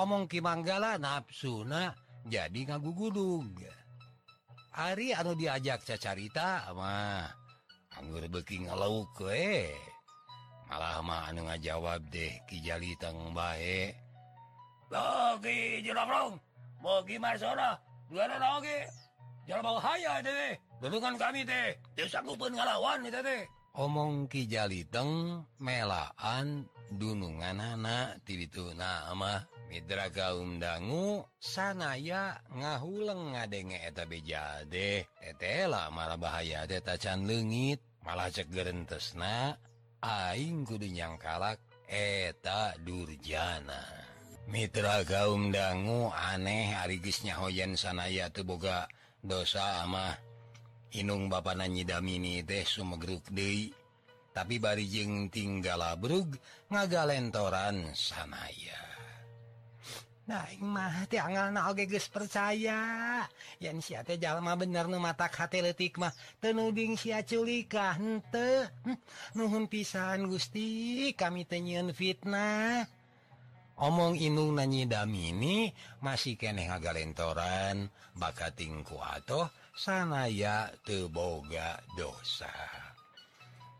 omong 0.00 0.26
Ki 0.26 0.40
Manggala 0.40 0.96
nafsuna 0.96 1.92
jadi 2.26 2.66
ngagu 2.66 2.90
gudung 2.96 3.54
Ari 4.76 5.16
anu 5.16 5.32
diajak 5.32 5.86
cacarita 5.86 6.68
mah 6.76 7.28
anggur 7.96 8.24
beking 8.28 8.68
lauk 8.68 9.08
kue 9.16 9.72
malahmah 10.68 11.32
anu 11.32 11.48
ngajawab 11.48 12.04
deh 12.12 12.32
kijali 12.44 12.92
tang 13.00 13.32
bae. 13.32 13.92
Logi 14.88 15.84
jerong 15.84 16.40
Bogi 16.78 17.18
Dua 17.18 17.74
Juara 18.08 18.36
logi 18.40 18.78
Jalan 19.48 19.64
bau 19.64 19.80
haya 19.80 20.20
deh. 20.20 20.60
Dulungan 20.76 21.16
kami 21.16 21.40
teh. 21.40 21.72
Desa 21.96 22.20
kupun 22.20 22.52
ngalawan 22.52 23.00
itu 23.08 23.20
teh. 23.24 23.48
Omong 23.80 24.28
kijali 24.28 24.84
teng 24.92 25.40
melaan 25.56 26.68
dunungan 26.92 27.56
anak 27.56 28.20
tibitu 28.28 28.76
nama 28.76 29.40
Midraga 29.68 30.32
Undangu 30.32 31.20
sanaya 31.36 32.40
ngahuleng 32.56 33.36
ngadenge 33.36 33.76
eta 33.84 34.08
beja 34.08 34.64
deh. 34.64 35.04
Etela 35.20 35.92
malah 35.92 36.16
bahaya 36.16 36.64
de 36.64 36.80
tacan 36.80 37.28
legit 37.28 37.84
malah 38.00 38.32
cegerentesna 38.32 39.60
Aing 40.00 40.64
kudunyang 40.64 41.20
kalak 41.20 41.60
eta 41.84 42.72
durjana. 42.80 43.84
Mitra 44.48 45.04
kaum 45.04 45.52
dangu 45.52 46.08
aneh 46.08 46.72
arigisnya 46.72 47.36
hoyan 47.36 47.76
sanaya 47.76 48.32
teboga 48.32 48.88
dosa 49.20 49.84
amah 49.84 50.16
Inung 50.96 51.28
ba 51.28 51.44
nyidamini 51.52 52.40
teh 52.48 52.64
sumegruk 52.64 53.28
De 53.28 53.68
tapi 54.32 54.56
bari 54.56 54.86
barijeng 54.86 55.28
tinggal 55.28 55.82
labrug 55.82 56.32
ngagalentoran 56.70 57.92
sanaya. 57.92 58.87
nahmah 60.28 61.08
geus 61.74 62.12
percaya. 62.12 63.24
Yang 63.56 63.76
si 63.88 63.92
jalma 64.20 64.54
bener 64.60 64.84
nu 64.84 65.00
mata 65.00 65.26
hati 65.32 65.64
letik 65.64 65.96
mah 65.96 66.12
tenuding 66.44 67.00
sia 67.00 67.24
culikah 67.24 67.96
ente 67.96 68.68
hm, 68.84 68.98
nuhun 69.40 69.64
pisan 69.66 70.28
Gusti 70.28 71.10
kami 71.16 71.48
tenyiun 71.48 71.96
fitnah. 71.96 72.84
Omong 73.78 74.18
inung 74.18 74.58
nanyi 74.58 74.90
damini 74.90 75.70
masih 76.02 76.34
keneh 76.34 76.66
agalentoran 76.66 77.86
bakatingku 78.18 78.98
atau 78.98 79.46
sanaya 79.70 80.66
teboga 80.82 81.78
dosa. 81.94 82.50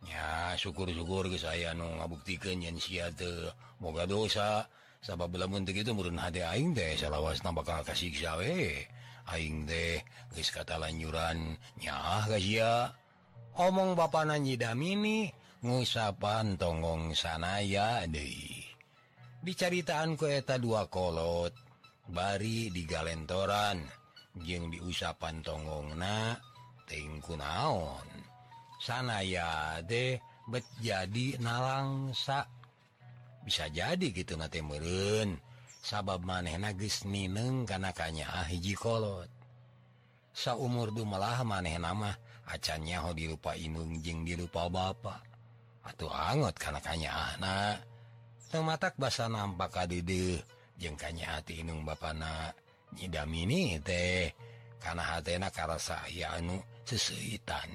Ya 0.07 0.55
syukur-syukur 0.55 1.27
ke 1.27 1.37
saya 1.43 1.75
nu 1.75 1.99
ngabuktikan 1.99 2.63
yang 2.63 2.79
si 2.79 3.03
moga 3.83 4.07
dosa. 4.07 4.71
sabab 4.99 5.35
begitu 5.35 5.95
murun 5.95 6.19
hati 6.19 6.43
aing 6.43 6.75
teh 6.75 6.99
salawas 6.99 7.41
na 7.47 7.55
bakal 7.55 7.83
kasihwe 7.87 8.87
aing 9.31 9.69
deh 9.69 10.01
guys 10.35 10.51
kata 10.51 10.81
lanjuran 10.81 11.57
nyah 11.79 12.27
gazia 12.27 12.93
omong 13.59 13.99
ba 13.99 14.09
nanyidamini 14.25 15.31
ngusapan 15.63 16.55
tonggong 16.55 17.15
sanaya 17.19 18.07
De 18.07 18.31
dicaritaan 19.43 20.19
kueta 20.19 20.59
dua 20.59 20.87
kolot 20.91 21.55
bari 22.11 22.71
di 22.75 22.83
galentoran 22.87 23.83
jeung 24.39 24.71
diusapan 24.71 25.43
tonggong 25.43 25.99
na 25.99 26.35
tengku 26.87 27.35
naon. 27.35 28.07
Sana 28.79 29.23
ya 29.27 29.83
deh 29.83 30.19
bet 30.47 30.65
jadi 30.79 31.39
nalangsa 31.43 32.47
bisa 33.49 33.65
jadi 33.73 34.13
gitu 34.13 34.37
nate 34.37 34.61
meren 34.61 35.41
sabab 35.81 36.21
maneh 36.21 36.61
nagis 36.61 37.09
Nineng 37.09 37.65
kanakanya 37.65 38.29
kanya 38.29 38.45
ah 38.45 38.47
hijikolot 38.47 39.33
sau 40.37 40.61
umur 40.69 40.93
dumalah 40.93 41.41
maneh 41.49 41.81
nama 41.81 42.13
acannya 42.45 43.01
ho 43.01 43.17
dirupa 43.17 43.57
Inung 43.57 44.05
jeng 44.05 44.29
dirupa 44.29 44.69
bapak 44.69 45.25
atau 45.89 46.13
angot 46.13 46.61
kanakanya 46.61 47.33
anak 47.33 47.49
ah 47.49 47.75
tematak 48.53 49.01
basa 49.01 49.33
nampak 49.33 49.73
kadide 49.73 50.45
jeng 50.77 51.01
kanya 51.01 51.33
ah 51.33 51.41
hati 51.41 51.65
Inung 51.65 51.89
bapak 51.89 52.13
nak 52.21 52.53
nyidamini 53.01 53.81
teh 53.81 54.29
karena 54.79 55.17
hatena 55.17 55.49
karasa 55.51 56.05
ya 56.13 56.39
anu 56.39 56.61
sesuitan. 56.87 57.69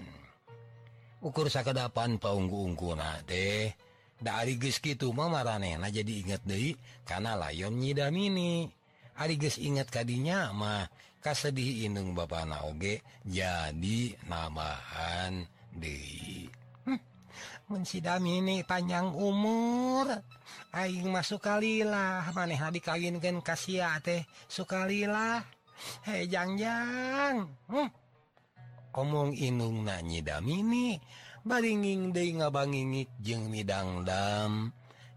Ukur 1.24 1.48
sakedapan 1.48 2.20
paunggu-ungku 2.20 2.96
nate 2.96 3.76
dari 4.24 4.56
gitu 4.56 5.12
Mamareh 5.12 5.76
nah 5.76 5.92
jadi 5.92 6.24
ingat 6.24 6.48
De 6.48 6.80
karena 7.04 7.36
layon 7.36 7.76
nyidamini 7.76 8.72
Ariges 9.20 9.62
ingat 9.62 9.94
tadinya 9.94 10.50
mah 10.56 10.88
kasih 11.20 11.86
Inung 11.86 12.16
ba 12.16 12.26
Naoge 12.48 13.04
jadi 13.28 14.00
namaan 14.26 15.46
De 15.76 16.00
hm. 16.88 17.00
mensidamini 17.68 18.64
panjang 18.64 19.12
umur 19.12 20.08
Aing 20.74 21.12
masuk 21.14 21.44
kalilah 21.44 22.26
maneh 22.34 22.58
dikawinkan 22.58 23.44
kasih 23.44 23.86
teh 24.02 24.26
sukalilah 24.48 25.44
hejangjang 26.08 27.52
hmm. 27.70 27.90
omong 28.96 29.36
Inung 29.38 29.86
nanyidamini 29.86 30.98
baringing 31.44 32.16
De 32.16 32.24
ngabangit 32.40 33.12
jeung 33.20 33.52
midangdam. 33.52 34.72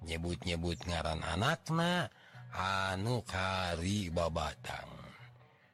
Nyebut-nyebut 0.07 0.87
ngaran 0.87 1.23
anakna 1.23 2.07
anu 2.55 3.23
kari 3.27 4.11
babatang. 4.11 4.91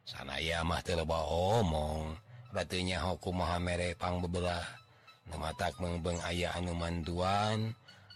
Sanaya 0.08 0.64
mah 0.64 0.80
terba 0.84 1.24
omong 1.28 2.16
batunya 2.52 3.00
hukum 3.00 3.40
Muhammadpang 3.44 4.24
bebelah. 4.24 4.64
Mematak 5.32 5.76
mengbeng 5.80 6.20
aya 6.24 6.52
anu 6.56 6.76
manduan. 6.76 7.72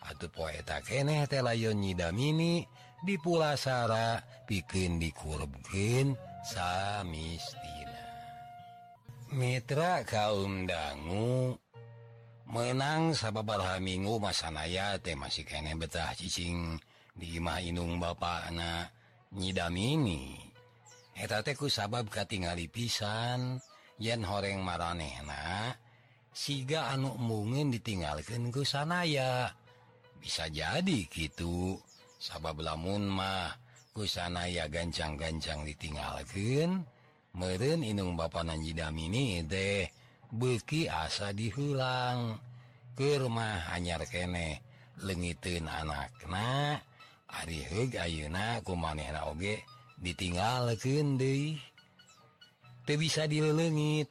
Atau 0.06 0.30
poeta 0.30 0.80
keeh 0.84 1.26
telayon 1.26 1.80
nyidamini. 1.82 2.64
Di 3.04 3.20
pulasara 3.20 4.24
pikin 4.48 4.96
dikurgen 4.96 6.16
samistina. 6.48 8.02
Mitra 9.36 10.00
kaum 10.06 10.64
dangu 10.64 11.60
menang 12.46 13.12
sahabatbarhaminggu 13.12 14.22
masanaya 14.22 14.98
teh 15.02 15.18
masih 15.18 15.42
kene 15.42 15.74
betah 15.74 16.14
cicing 16.14 16.78
dimah 17.18 17.58
Inung 17.62 17.98
Bapak 17.98 18.50
anak 18.50 18.94
nyidamini 19.34 20.38
hetateku 21.18 21.66
sabab 21.66 22.06
katingali 22.06 22.70
pisan 22.70 23.58
yen 23.98 24.22
horeng 24.22 24.62
maranehna 24.62 25.74
siga 26.36 26.92
anu 26.92 27.16
mungkin 27.16 27.72
ditinggalkan 27.72 28.52
ke 28.52 28.60
sanaya. 28.60 29.48
Bisa 30.20 30.52
jadi 30.52 31.08
gitu 31.08 31.80
sabab 32.20 32.60
lamun 32.60 33.08
mah 33.08 33.56
ku 33.96 34.04
sanaya 34.04 34.68
gancang-gancang 34.68 35.64
ditinggalkan 35.64 36.84
meren 37.32 37.80
Inung 37.80 38.12
Bapak 38.12 38.44
Nanjidamini 38.44 39.40
deh 39.48 39.88
beki 40.32 40.90
asa 40.90 41.30
dihulang. 41.30 42.38
Ke 42.96 43.20
rumah 43.20 43.70
anyar 43.70 44.02
kene. 44.08 44.62
Lengitin 45.04 45.68
anakna. 45.68 46.80
Ari 47.26 47.66
Arihug 47.68 47.92
ku 48.64 48.72
kumanehna 48.72 49.28
oge 49.28 49.60
ditinggal 50.00 50.72
kede 50.78 51.58
tuh 52.86 52.96
bisa 52.96 53.26
dilelengit. 53.26 54.08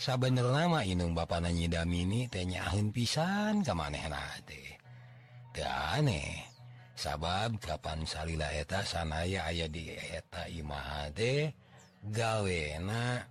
Sabener 0.00 0.48
nama 0.50 0.82
inung 0.82 1.14
ba 1.14 1.28
nanyidamini 1.28 2.26
tenyaun 2.26 2.90
pisan 2.90 3.62
ke 3.62 3.70
kemanehna 3.70 4.18
aneh. 5.94 6.40
Sabab 6.96 7.60
kapan 7.60 8.02
salila 8.08 8.48
eta 8.50 8.82
sanaya 8.82 9.46
aya 9.46 9.68
dieta 9.68 10.46
Imahade 10.48 11.54
gawena 12.02 13.26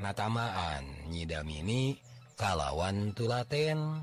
natamaan 0.00 1.12
nyidamini 1.12 2.00
kalawan 2.40 3.12
tulaten 3.12 4.00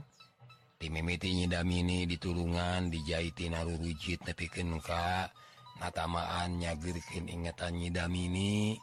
timimiti 0.78 1.34
nyidamini 1.34 2.06
ditulungan 2.06 2.94
dijahitinaruujid 2.94 4.22
nepiken 4.30 4.78
muka 4.78 5.34
natamaan 5.82 6.62
nyagirkin 6.62 7.26
ingatan 7.26 7.82
nyidamini 7.82 8.78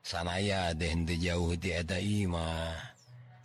sanaya 0.00 0.72
dehente 0.72 1.20
jauh 1.20 1.52
tiada 1.60 2.00
Imah 2.00 2.72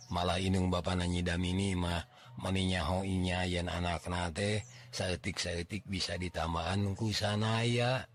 malah 0.08 0.40
inung 0.40 0.72
ba 0.72 0.80
na 0.96 1.04
nyidamini 1.04 1.76
mah 1.76 2.08
meninyahoinya 2.40 3.44
yen 3.44 3.68
anak 3.68 4.08
nate 4.08 4.64
saetik-saetik 4.92 5.88
bisa 5.88 6.20
ditamaanku 6.20 7.12
sanaya. 7.12 8.08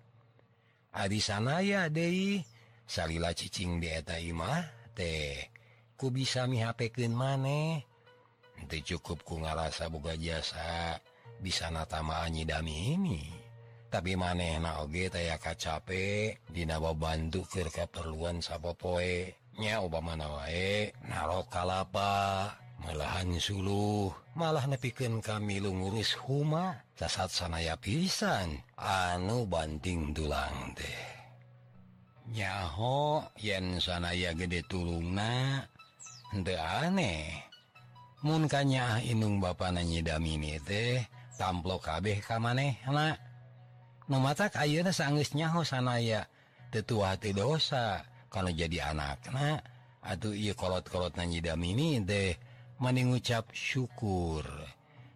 Adi 0.97 1.21
sanaya 1.21 1.93
Dei 1.93 2.41
Salila 2.87 3.29
ccing 3.35 3.77
dieta 3.77 4.17
Imah 4.17 4.76
teh 4.97 5.37
ku 5.93 6.09
bisa 6.09 6.49
mi 6.49 6.65
HPken 6.65 7.13
maneh. 7.13 7.85
Itu 8.57 8.97
cukup 8.97 9.21
ku 9.21 9.37
ngarasa 9.37 9.93
buka 9.93 10.17
jasa 10.17 10.97
bisa 11.37 11.69
natamaanyi 11.69 12.49
dami 12.49 12.75
ini. 12.97 13.21
Tapi 13.87 14.19
maneh 14.19 14.59
naoge 14.59 15.07
ka 15.39 15.55
capek 15.55 16.43
Dinawa 16.51 16.91
bantu 16.91 17.47
ke 17.47 17.63
keperluan 17.71 18.43
sapa 18.43 18.75
poenya 18.75 19.79
Obama 19.79 20.19
wae 20.19 20.91
naro 21.07 21.47
kalapa 21.47 22.51
malahan 22.83 23.39
suluh 23.39 24.11
malah 24.35 24.67
nepiken 24.67 25.23
kami 25.23 25.63
lu 25.63 25.71
ngurus 25.71 26.19
huma 26.19 26.83
jasad 26.99 27.31
sanaya 27.31 27.79
pisan. 27.79 28.59
Anu 28.75 29.47
banting 29.47 30.11
tulang 30.11 30.75
teh. 30.75 31.16
nyaho 32.31 33.23
yen 33.39 33.79
sanaya 33.79 34.35
gede 34.35 34.63
tulungna 34.67 35.63
nde 36.35 36.55
aneh 36.59 37.31
munkanya 38.23 38.99
inung 39.03 39.39
ba 39.39 39.55
nanyidamini 39.71 40.59
teh 40.63 41.05
tamplo 41.39 41.79
kabeh 41.79 42.19
kam 42.19 42.43
maneh 42.43 42.79
anak 42.83 43.19
memata 44.11 44.51
ayeuna 44.59 44.91
sanggus 44.91 45.31
nyaho 45.31 45.63
sanaya 45.63 46.27
tetua 46.71 47.15
hati 47.15 47.31
dosa 47.31 48.03
kalau 48.27 48.51
jadi 48.51 48.91
anakna. 48.91 49.63
Atuh 50.07 50.31
ia 50.31 50.55
kolot-kolot 50.55 51.19
nanyidamini 51.19 51.99
teh 52.05 52.37
mending 52.79 53.11
ngucap 53.11 53.51
syukur. 53.51 54.45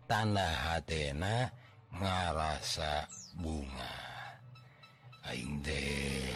Tanda 0.07 0.43
hatna 0.43 1.47
ngarasa 1.95 3.07
bunga. 3.39 3.95
Aing 5.31 5.63
teh 5.63 6.35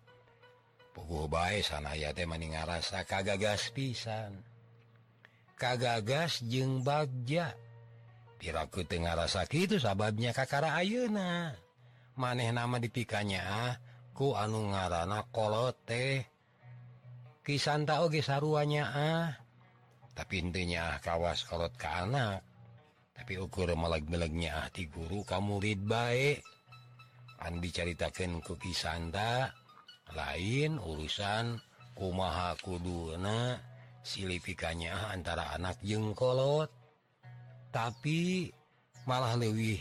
puguba 0.91 1.51
sanaya 1.63 2.11
teh 2.11 2.27
maning 2.27 2.55
ngarasa 2.55 3.03
kagagas 3.07 3.71
pisan. 3.71 4.43
Kagagas 5.55 6.43
jeung 6.45 6.81
bagja. 6.83 7.55
Piraku 8.41 8.81
tengah 8.89 9.13
rasa 9.13 9.45
kitu 9.45 9.77
sababnya 9.77 10.33
kakara 10.33 10.73
ayeuna 10.81 11.53
maneh 12.17 12.49
nama 12.49 12.81
dipikanya 12.81 13.41
ah, 13.45 13.73
ku 14.17 14.33
anu 14.33 14.73
ngarana 14.73 15.29
kolot 15.29 15.77
teh 15.85 16.25
kisanta 17.45 18.01
oge 18.01 18.25
saruanya 18.25 18.85
ah. 18.89 19.27
Tapi 20.17 20.41
intinya 20.41 20.93
ah 20.93 20.97
kawas 20.97 21.45
kolot 21.45 21.77
ke 21.77 21.85
anak. 21.85 22.41
Tapi 23.13 23.37
ukur 23.37 23.69
meleg-melegnya 23.77 24.65
ah 24.65 24.67
ti 24.73 24.89
guru 24.89 25.21
kamu 25.21 25.61
rid 25.61 25.81
baik 25.85 26.41
an 27.41 27.57
diceritakan 27.57 28.41
ku 28.41 28.57
kisanta 28.57 29.60
lain 30.15 30.77
urusan 30.79 31.59
kumaha 31.95 32.55
kuduna 32.59 33.59
silifikanya 34.01 35.11
antara 35.13 35.53
anak 35.55 35.77
jengkolot 35.85 36.71
tapi 37.69 38.51
malah 39.05 39.37
lewih 39.37 39.79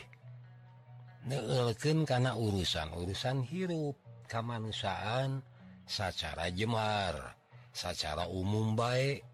neelken 1.27 2.09
karena 2.09 2.37
urusan-urusan 2.37 3.45
hirup 3.45 3.97
kemanusiaan 4.31 5.43
secara 5.85 6.49
Jemar 6.55 7.37
secara 7.75 8.27
umum 8.31 8.79
baik 8.79 9.25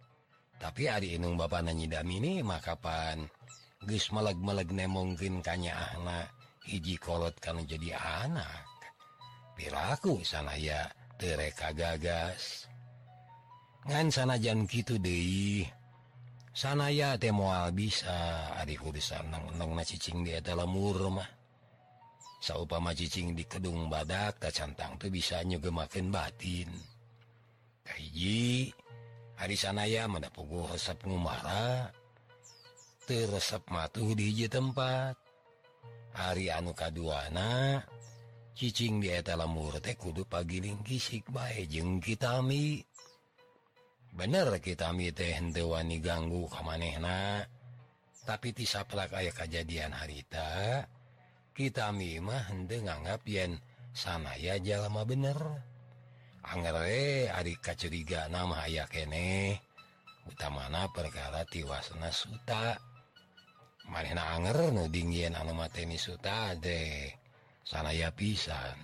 tapi 0.57 0.89
hari 0.89 1.21
Inung 1.21 1.37
Bapak 1.37 1.69
nanyidam 1.69 2.09
ini 2.09 2.41
makapan 2.41 3.29
kapan? 3.29 3.37
Gus 3.85 4.09
meleg-meleg 4.09 4.73
ne 4.73 4.89
mungkin 4.89 5.45
kanya 5.45 5.77
anak 5.95 6.33
hiji 6.67 6.97
kolot 6.99 7.37
karena 7.39 7.63
jadi 7.63 7.95
anak. 7.95 8.76
piraku 9.57 10.21
sana 10.21 10.55
ya 10.61 10.87
tereka 11.17 11.73
gagas 11.73 12.69
ngan 13.89 14.13
sanajan 14.13 14.69
gitu 14.69 15.01
De 15.01 15.65
sanaya 16.53 17.17
tem 17.17 17.33
mual 17.33 17.73
bisa 17.73 18.53
urusanng 18.63 20.23
dia 20.23 20.45
lemurmah 20.45 21.37
saupama 22.47 22.95
cicing 22.95 23.35
di 23.35 23.43
Kedung 23.43 23.91
badak 23.91 24.39
tak 24.39 24.55
cantang 24.55 24.95
tuh 25.01 25.11
bisa 25.11 25.43
nyugemakin 25.43 26.15
batin. 26.15 26.71
Kaiji 27.83 28.71
hari 29.39 29.57
sanaya 29.59 30.07
mendapugu 30.07 30.71
resep 30.71 30.99
ngumara 31.07 31.91
terresep 33.07 33.67
matu 33.71 34.15
diji 34.15 34.47
tempat. 34.47 35.19
Hari 36.17 36.49
anu 36.49 36.73
kaduana 36.73 37.83
cicing 38.57 39.05
diaeta 39.05 39.37
lamur 39.37 39.77
teh 39.85 39.93
kudu 39.93 40.25
pagiling 40.25 40.81
kisik 40.81 41.29
baik 41.29 41.69
jeng 41.69 42.01
kitami 42.01 42.81
bener 44.17 44.49
kitami 44.65 45.13
teh 45.13 45.37
hentewani 45.37 46.01
ganggu 46.01 46.49
kamanehna. 46.49 47.45
Tapi 48.27 48.51
tisaprak 48.51 49.15
aya 49.15 49.31
kejadian 49.31 49.95
harita 49.95 50.83
kita 51.55 51.95
mimah 51.95 52.51
hente 52.51 52.83
nganggap 52.83 53.23
yen 53.29 53.55
sana 53.95 54.35
ya 54.35 54.59
jalama 54.59 55.07
bener 55.07 55.39
anggere 56.43 57.31
ari 57.31 57.55
kacuriga 57.63 58.27
nama 58.27 58.67
aya 58.67 58.91
kene 58.91 59.55
utamana 60.27 60.91
perkara 60.91 61.47
tiwasna 61.47 62.11
suta. 62.11 62.81
Manehna 63.87 64.35
anger 64.35 64.75
nu 64.75 64.91
dingin 64.91 65.39
anu 65.39 65.55
mateni 65.55 65.95
suta 65.95 66.59
deh 66.59 67.26
sanaya 67.67 68.15
pisan. 68.15 68.79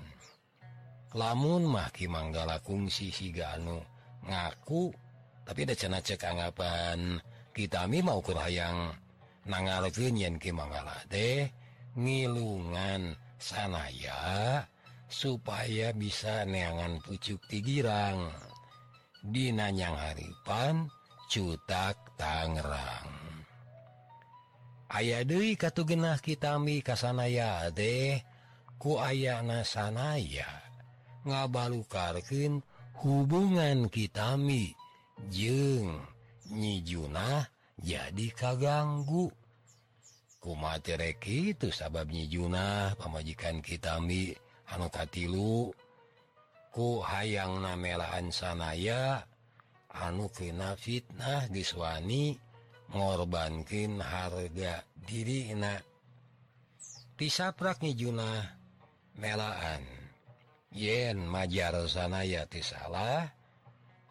Lamun 1.15 1.71
mahki 1.71 2.11
manggala 2.11 2.59
fungsi 2.59 3.15
siga 3.15 3.55
anu 3.55 3.79
ngaku 4.27 4.91
tapi 5.47 5.69
ada 5.69 5.75
cena 5.79 5.99
cek 6.03 6.27
anggapan 6.27 7.23
kitami 7.55 8.03
mau 8.03 8.19
kurang 8.19 8.97
nangaleken 9.47 10.19
yen 10.19 10.35
ki 10.41 10.51
manggala 10.51 10.99
teh 11.07 11.47
ngilungan 11.95 13.15
sanaya 13.37 14.65
supaya 15.13 15.93
bisa 15.93 16.49
neangan 16.49 16.99
pucuk 17.05 17.45
tigirang 17.47 18.33
dinanyang 19.21 19.95
haripan 19.95 20.89
cutak 21.29 22.01
Tangerang. 22.17 23.09
Aya 24.93 25.25
Dewi 25.25 25.57
katu 25.57 25.89
genah 25.89 26.21
kitami 26.21 26.85
kasanaya 26.85 27.73
deh 27.73 28.21
ku 28.83 28.99
aya 28.99 29.47
nasanaya 29.47 30.51
ngabalukarkan 31.23 32.67
hubungan 32.99 33.87
kitami 33.87 34.75
jeng 35.31 36.03
nyijuna 36.51 37.47
jadi 37.79 38.27
kaganggu. 38.35 39.31
Kumaterek 40.43 41.23
itu 41.31 41.71
sabab 41.71 42.11
nyijunah 42.11 42.99
pemajikan 42.99 43.63
kitami 43.63 44.35
anukatilu 44.75 45.71
ku 46.75 46.99
hayang 47.07 47.63
namelaan 47.63 48.35
sanaya 48.35 49.23
anu 49.95 50.27
kena 50.35 50.75
fitnah 50.75 51.47
diswani 51.55 52.35
ngorbankin 52.91 54.03
harga 54.03 54.83
diri 55.07 55.55
enak 55.55 55.87
tisaprak 57.15 57.79
nyijunah 57.87 58.62
melaan. 59.17 59.83
Yen 60.73 61.21
majar 61.29 61.77
sanaya 61.85 62.49
ti 62.49 62.65
salah 62.65 63.29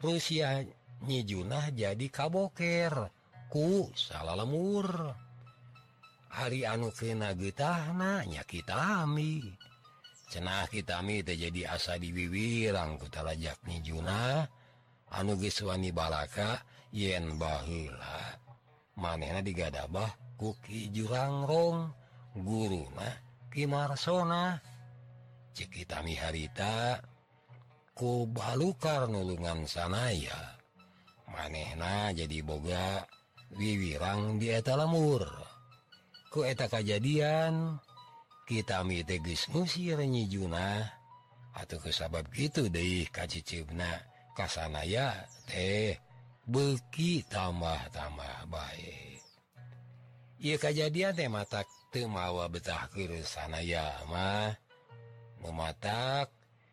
Rusia 0.02 0.62
nyijunah 1.02 1.74
jadi 1.74 2.08
kaboker. 2.10 3.10
Ku 3.49 3.89
salah 3.97 4.38
lemur. 4.38 5.18
Hari 6.32 6.64
anu 6.64 6.93
kena 6.95 7.36
getahnya 7.36 8.45
kitami 8.47 9.62
cenah 10.32 10.64
kitami 10.72 11.20
jadi 11.28 11.76
asa 11.76 11.99
diwiwirang 11.99 12.95
kutalajak 12.95 13.60
nijuna 13.68 14.47
anu 15.12 15.36
geswani 15.36 15.91
balaka 15.91 16.64
yen 16.95 17.36
bahila 17.36 18.39
manehna 18.95 19.43
digadabah 19.43 20.08
kuki 20.39 20.88
jurangrong 20.95 21.91
guru 22.39 22.88
nah 22.95 23.12
kimarsona. 23.52 24.64
cekitami 25.52 26.16
harita 26.18 26.99
ku 27.91 28.26
balukar 28.28 29.08
nulungan 29.08 29.68
sanaya. 29.68 30.58
Manehna 31.32 32.12
jadi 32.12 32.43
boga 32.43 33.08
wiwirang 33.56 34.39
dieta 34.39 34.76
lemur 34.76 35.24
kueta 36.32 36.72
kejadian 36.72 37.80
kita 38.47 38.84
mi 38.88 39.04
mitegis 39.04 39.52
musir 39.52 39.99
nyijuna. 39.99 40.99
Atau 41.52 41.84
kesabab 41.84 42.32
gitu 42.32 42.72
deh 42.72 43.04
kacicibna 43.12 44.08
kasanaya 44.39 45.28
teh 45.43 45.99
beki 46.47 47.28
tambah-tambah 47.28 48.47
baik. 48.47 49.20
Ia 50.39 50.56
kejadian 50.56 51.12
teh 51.12 51.28
matak 51.28 51.68
temawa 51.91 52.47
betah 52.47 52.88
ke 52.88 53.20
sanaya 53.28 53.99
mah. 54.08 54.56
mematak 55.42 56.30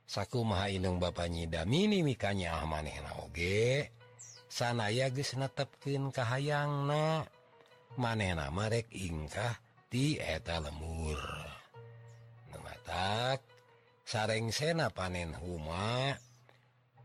saku 0.09 0.45
maha 0.45 0.73
Inung 0.73 0.97
Bapaknyidamini 0.97 2.01
mikanya 2.01 2.61
ah 2.61 2.65
maneh 2.65 2.97
nage 3.05 3.93
sanaya 4.49 5.13
ge 5.13 5.25
netepken 5.37 6.09
kahayang 6.09 6.89
na 6.89 7.29
manena 8.01 8.49
merek 8.49 8.89
ingkah 8.93 9.61
di 9.93 10.17
eta 10.17 10.61
lemur. 10.61 11.21
Mematak 12.53 13.45
sareng 14.09 14.49
sena 14.49 14.89
panen 14.89 15.37
huma 15.37 16.17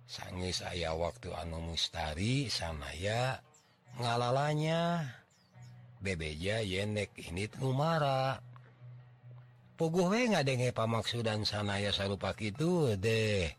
sangis 0.07 0.63
aya 0.63 0.95
waktu 0.95 1.31
anu 1.35 1.59
mustari 1.73 2.47
sanaya 2.47 3.43
ngalalanya 3.99 5.03
bebeja 5.99 6.59
yenek 6.63 7.15
ini 7.19 7.47
Umara 7.63 8.52
puguh 9.73 10.09
pugu 10.09 10.33
ngadenge 10.33 10.69
pamaksudan 10.71 11.43
sanaya 11.43 11.89
sarupa 11.89 12.33
itu 12.37 12.93
deh 12.97 13.49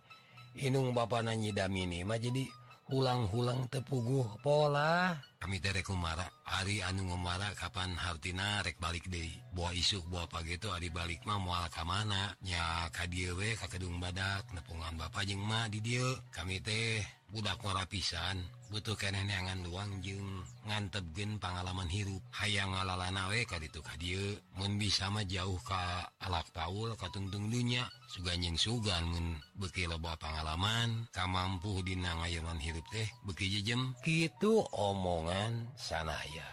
Inung 0.54 0.94
ba 0.94 1.10
nanyidamini 1.10 2.06
mah 2.06 2.14
jadi 2.14 2.46
ulang-hulang 2.94 3.66
tepuguh 3.66 4.38
pola. 4.38 5.18
kami 5.44 5.60
derek 5.60 5.92
Umara. 5.92 6.24
Ari 6.44 6.80
anu 6.80 7.04
ngomara 7.04 7.52
Kapan 7.52 7.92
Hartina 8.00 8.64
rek 8.64 8.80
balik 8.80 9.12
De 9.12 9.28
buah 9.52 9.76
isuk 9.76 10.08
buah 10.08 10.24
pagi 10.24 10.56
itu 10.56 10.72
Ari 10.72 10.88
balik 10.88 11.28
mah 11.28 11.36
mual 11.36 11.68
ke 11.68 11.84
mananya 11.84 12.88
KDW 12.88 13.60
Kakung 13.60 14.00
badak 14.00 14.48
nepungan 14.56 14.96
Bapak 14.96 15.28
Jema 15.28 15.68
di 15.68 15.84
dia 15.84 16.04
kami 16.32 16.64
teh 16.64 17.04
budak 17.28 17.60
rapisan 17.60 18.40
butuh 18.70 18.94
keneangan 18.94 19.66
luang 19.66 20.02
jeng 20.02 20.22
ngantep 20.66 21.02
gen 21.14 21.38
pengalaman 21.38 21.86
hirup. 21.86 22.22
Hayang 22.34 22.74
ngalala 22.74 23.10
nawe 23.10 23.40
ka 23.46 23.58
itu 23.58 23.82
Kail 23.82 24.38
bisa 24.78 25.10
mah 25.10 25.26
jauh 25.26 25.58
Ka 25.62 26.06
alak 26.22 26.50
Paul 26.54 26.94
katungtung 26.98 27.50
dunya. 27.50 27.86
Suganyeng 28.10 28.54
sugan 28.54 29.10
men 29.10 29.26
beki 29.58 29.90
loba 29.90 30.14
pengalaman 30.14 31.10
kam 31.10 31.34
mampu 31.34 31.82
dinangayaman 31.82 32.62
hirup 32.62 32.86
teh 32.94 33.06
beki 33.26 33.58
jejem 33.58 33.94
gitu 34.06 34.62
omongan. 34.70 35.33
Cuman 35.34 35.66
sanaya. 35.74 36.46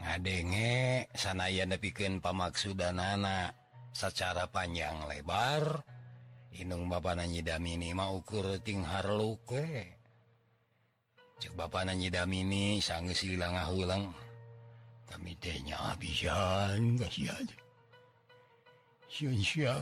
Ngadenge 0.00 1.04
sanaya 1.12 1.68
nepiken 1.68 2.24
pamaksudan 2.24 2.96
anak 2.96 3.52
secara 3.92 4.48
panjang 4.48 5.04
lebar 5.04 5.84
Inung 6.56 6.88
Bapak 6.88 7.20
Nanyidamini 7.20 7.92
mau 7.92 8.16
ukurting 8.16 8.88
Harluke. 8.88 10.00
Cek 11.44 11.60
Bapak 11.60 11.92
Nanyidamini 11.92 12.80
sang 12.80 13.12
silang 13.12 13.52
ulang 13.76 14.08
kami 15.12 15.36
tehnya 15.36 15.76
habisan 15.76 16.96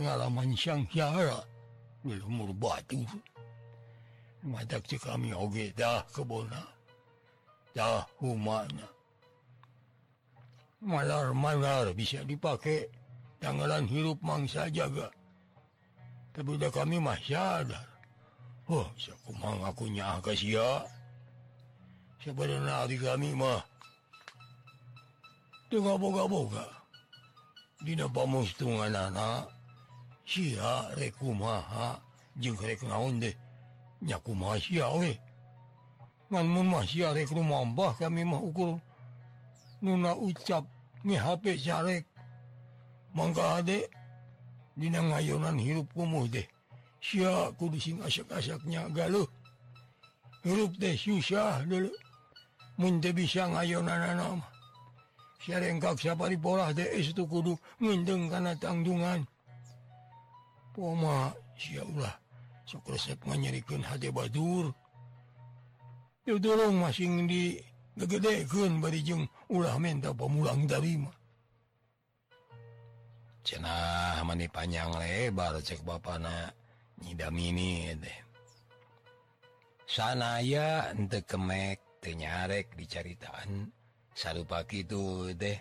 ngalaman 0.03 0.59
siang 0.59 0.83
siang 0.91 1.23
alaman 2.03 2.51
batu 2.59 2.99
mata 4.43 4.83
kami 4.83 5.31
oge 5.31 5.71
dah 5.71 6.03
kebona. 6.11 6.74
malar-malar 10.85 11.91
bisa 11.97 12.23
dipakai 12.23 12.87
tanggalan 13.43 13.89
hirup 13.91 14.21
mangsa 14.23 14.71
jaga 14.71 15.11
Tapi 16.35 16.59
udah 16.59 16.71
kami 16.75 16.99
mah 16.99 17.19
sadar. 17.23 17.87
Oh 18.67 18.89
kumang 19.29 19.61
aku 19.63 19.87
nya 19.87 20.19
kasih 20.19 20.57
akunya 22.25 22.97
kami 22.97 23.37
mah 23.37 23.61
Tengah 25.69 26.01
boga-boga 26.01 26.65
Dina 27.85 28.09
pamustungan 28.09 28.95
anak 28.97 29.53
si 30.25 30.57
reku 30.97 31.37
maha 31.37 32.01
jeng 32.41 32.57
naon 32.89 33.21
deh 33.21 33.37
nyaku 34.01 34.33
masya 34.33 34.89
oleh 34.89 35.21
rumah 37.31 37.95
kami 37.95 38.27
mauukur 38.27 38.81
Nuna 39.85 40.17
ucap 40.17 40.65
nih 41.05 41.21
HP 41.21 41.61
jarek 41.61 42.05
mangga 43.13 43.61
adek 43.61 43.87
Dina 44.75 44.99
ngayonan 45.05 45.61
hirup 45.61 45.87
kumuh 45.95 46.27
deh 46.27 46.49
Si 47.05 47.21
kudu 47.61 47.77
sing 47.79 48.01
asyak-asaknya 48.01 48.89
galuh 48.91 49.29
hirup 50.43 50.73
deh 50.81 50.97
susah 50.97 51.63
dulu 51.69 51.93
Munte 52.81 53.15
bisa 53.15 53.47
ngayonan 53.47 54.19
nama 54.19 54.49
Syarengkak 55.45 56.01
siapa 56.01 56.27
di 56.33 56.41
pola 56.41 56.73
deh 56.73 56.89
itu 56.97 57.29
kudu 57.29 57.53
ngendeng 57.77 58.33
karena 58.33 58.57
tanggungan 58.57 59.29
Poma 60.73 61.31
Syaulah 61.61 62.25
sok 62.65 62.97
resep 62.97 63.21
sekmanyerikan 63.21 63.85
hati 63.85 64.09
badur 64.09 64.73
itu 66.25 66.41
dorong 66.41 66.81
masing 66.81 67.29
di 67.29 67.61
gegedekeun 68.01 68.81
bari 68.81 69.05
jeung 69.05 69.29
ulah 69.53 69.77
minta 69.77 70.11
pamulang 70.17 70.65
tadi 70.65 70.97
cenah 73.45 74.25
mani 74.25 74.49
panjang 74.49 74.89
lebar 74.97 75.61
cek 75.61 75.85
bapana 75.85 76.49
nyidamini 77.05 77.93
teh 78.01 78.19
sanaya 79.85 80.89
ente 80.97 81.21
kemek 81.29 82.01
tenyarek 82.01 82.73
dicaritaan 82.77 83.69
sarupa 84.15 84.65
kitu 84.65 85.33
deh. 85.37 85.59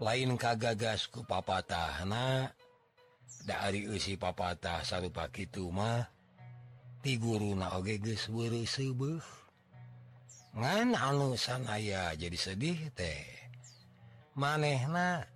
lain 0.00 0.36
kagagas 0.36 1.10
ku 1.10 1.26
papatah 1.26 2.04
na. 2.06 2.48
Dari 3.44 3.84
usi 3.84 4.16
papatah 4.16 4.80
sarupa 4.84 5.28
kitu 5.28 5.68
mah 5.68 6.13
ti 7.04 7.20
guru 7.20 7.52
nage 7.52 8.00
ngan 10.54 10.94
anu 10.96 11.34
sanaya 11.36 12.14
jadi 12.16 12.38
sedih 12.38 12.80
teh. 12.96 13.26
Manehna 14.38 15.26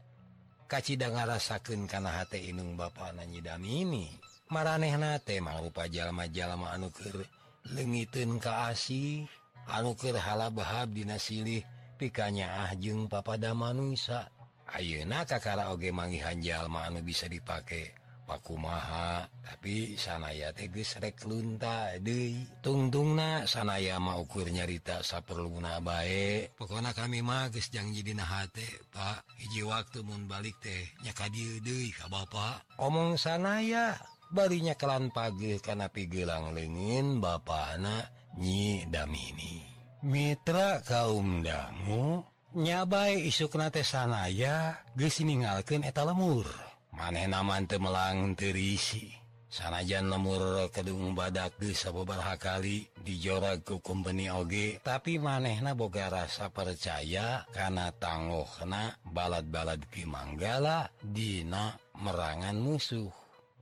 kacita 0.65 1.13
ngarasaken 1.13 1.85
kana 1.85 2.23
hate 2.23 2.41
inung 2.41 2.75
ba 2.75 2.89
nanyidamini 3.13 4.09
maranehna 4.49 5.21
teh 5.21 5.45
maupa 5.45 5.87
jalma-jalma 5.87 6.73
anuker 6.73 7.21
legiten 7.69 8.41
kaasi 8.41 9.29
anuker 9.69 10.17
hala 10.17 10.49
bahab 10.49 10.97
dinasilih 10.97 11.63
pikanya 12.01 12.65
ahjeng 12.65 13.07
papada 13.13 13.53
manungsa 13.53 14.33
Ayeuna 14.69 15.25
kakara 15.25 15.73
oge 15.73 15.89
mangihan 15.89 16.37
jalma 16.45 16.85
anu 16.85 17.01
bisa 17.01 17.25
dipakai 17.25 17.89
Pakumaha 18.29 19.25
tapi 19.41 19.97
sanaya 19.97 20.53
teges 20.53 21.01
rek 21.01 21.25
reklunta 21.25 21.97
De 21.97 22.45
tungtungna 22.61 23.49
sanaya 23.49 23.97
maukur 23.97 24.53
nyarita 24.53 25.01
saperluna 25.01 25.81
baik 25.81 26.53
pokona 26.53 26.93
kami 26.93 27.25
magis 27.25 27.73
jangjidinahati 27.73 28.93
Pak. 28.93 29.25
Hiji 29.41 29.65
waktu 29.65 30.05
mubalik 30.05 30.61
tehnya 30.61 31.17
kadir 31.17 31.65
ka 31.97 32.13
Bapak 32.13 32.69
omong 32.77 33.17
sanaya 33.17 33.97
barinya 34.29 34.77
kelan 34.77 35.09
pagi 35.09 35.57
karena 35.65 35.89
pigelang 35.89 36.53
legin 36.53 37.25
Bapak 37.25 37.81
anak 37.81 38.37
nyi 38.37 38.85
Damini. 38.93 39.65
Mitra 40.05 40.85
kaum 40.85 41.41
dangu 41.41 42.23
nyabai 42.55 43.25
isuk 43.25 43.57
nate 43.57 43.81
sanaya 43.83 44.85
gesingalken 44.95 45.83
eta 45.83 46.05
lemur. 46.05 46.68
maneh 46.99 47.31
naman 47.31 47.71
temelang 47.71 48.35
terisi 48.35 49.15
sanajan 49.49 50.11
lemur 50.13 50.69
kedung 50.75 51.15
badak 51.15 51.57
sabarha 51.73 52.35
kali 52.37 52.91
dijora 53.01 53.57
ku 53.63 53.79
kumpeni 53.79 54.29
oge 54.29 54.83
tapi 54.83 55.17
manehna 55.17 55.79
boga 55.79 56.11
rasa 56.11 56.51
percaya 56.51 57.47
karena 57.55 57.95
tanggohna 57.95 58.99
balad-balad 59.07 59.87
Kimanggala 59.89 60.93
Dina 61.01 61.73
merangan 61.97 62.59
musuh. 62.59 63.09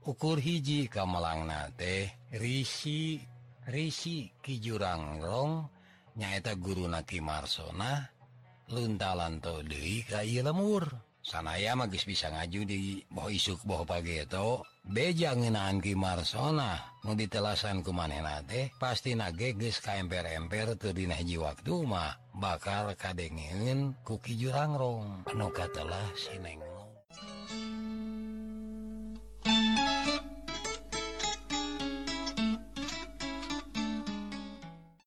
Ukur 0.07 0.39
hiji 0.39 0.87
kamelangnate 0.87 1.75
teh 1.77 2.05
Rishi 2.39 3.19
Rishi 3.67 4.31
Kijurangrong 4.39 5.67
nyaeta 6.15 6.55
guru 6.55 6.87
Naki 6.87 7.19
Marsona 7.19 8.07
luntalanto 8.71 9.63
Dewi 9.63 10.03
kay 10.07 10.39
lemur. 10.39 11.06
sanaya 11.27 11.75
magis 11.75 12.07
bisa 12.07 12.31
ngaju 12.31 12.63
di 12.63 13.03
bahwa 13.11 13.29
isuk 13.35 13.59
bahwa 13.67 13.83
pagi 13.99 14.23
itu. 14.23 14.63
Beja 14.87 15.35
ngenaan 15.35 15.83
ki 15.83 15.99
Marsona 15.99 16.79
mau 17.03 17.11
ditelasan 17.11 17.83
ku 17.83 17.91
manenate 17.91 18.71
pasti 18.79 19.19
nage 19.19 19.51
geus 19.59 19.83
ka 19.83 19.99
emper-emper 19.99 20.79
teu 20.79 20.95
dina 20.95 21.19
hiji 21.19 21.35
waktu 21.35 21.83
mah. 21.83 22.15
Bakal 22.31 22.95
kadengeukeun 22.95 23.99
ku 24.07 24.15
ki 24.23 24.39
jurangrong 24.39 25.27
anu 25.27 25.51
katelah 25.51 26.07
sineng 26.15 26.66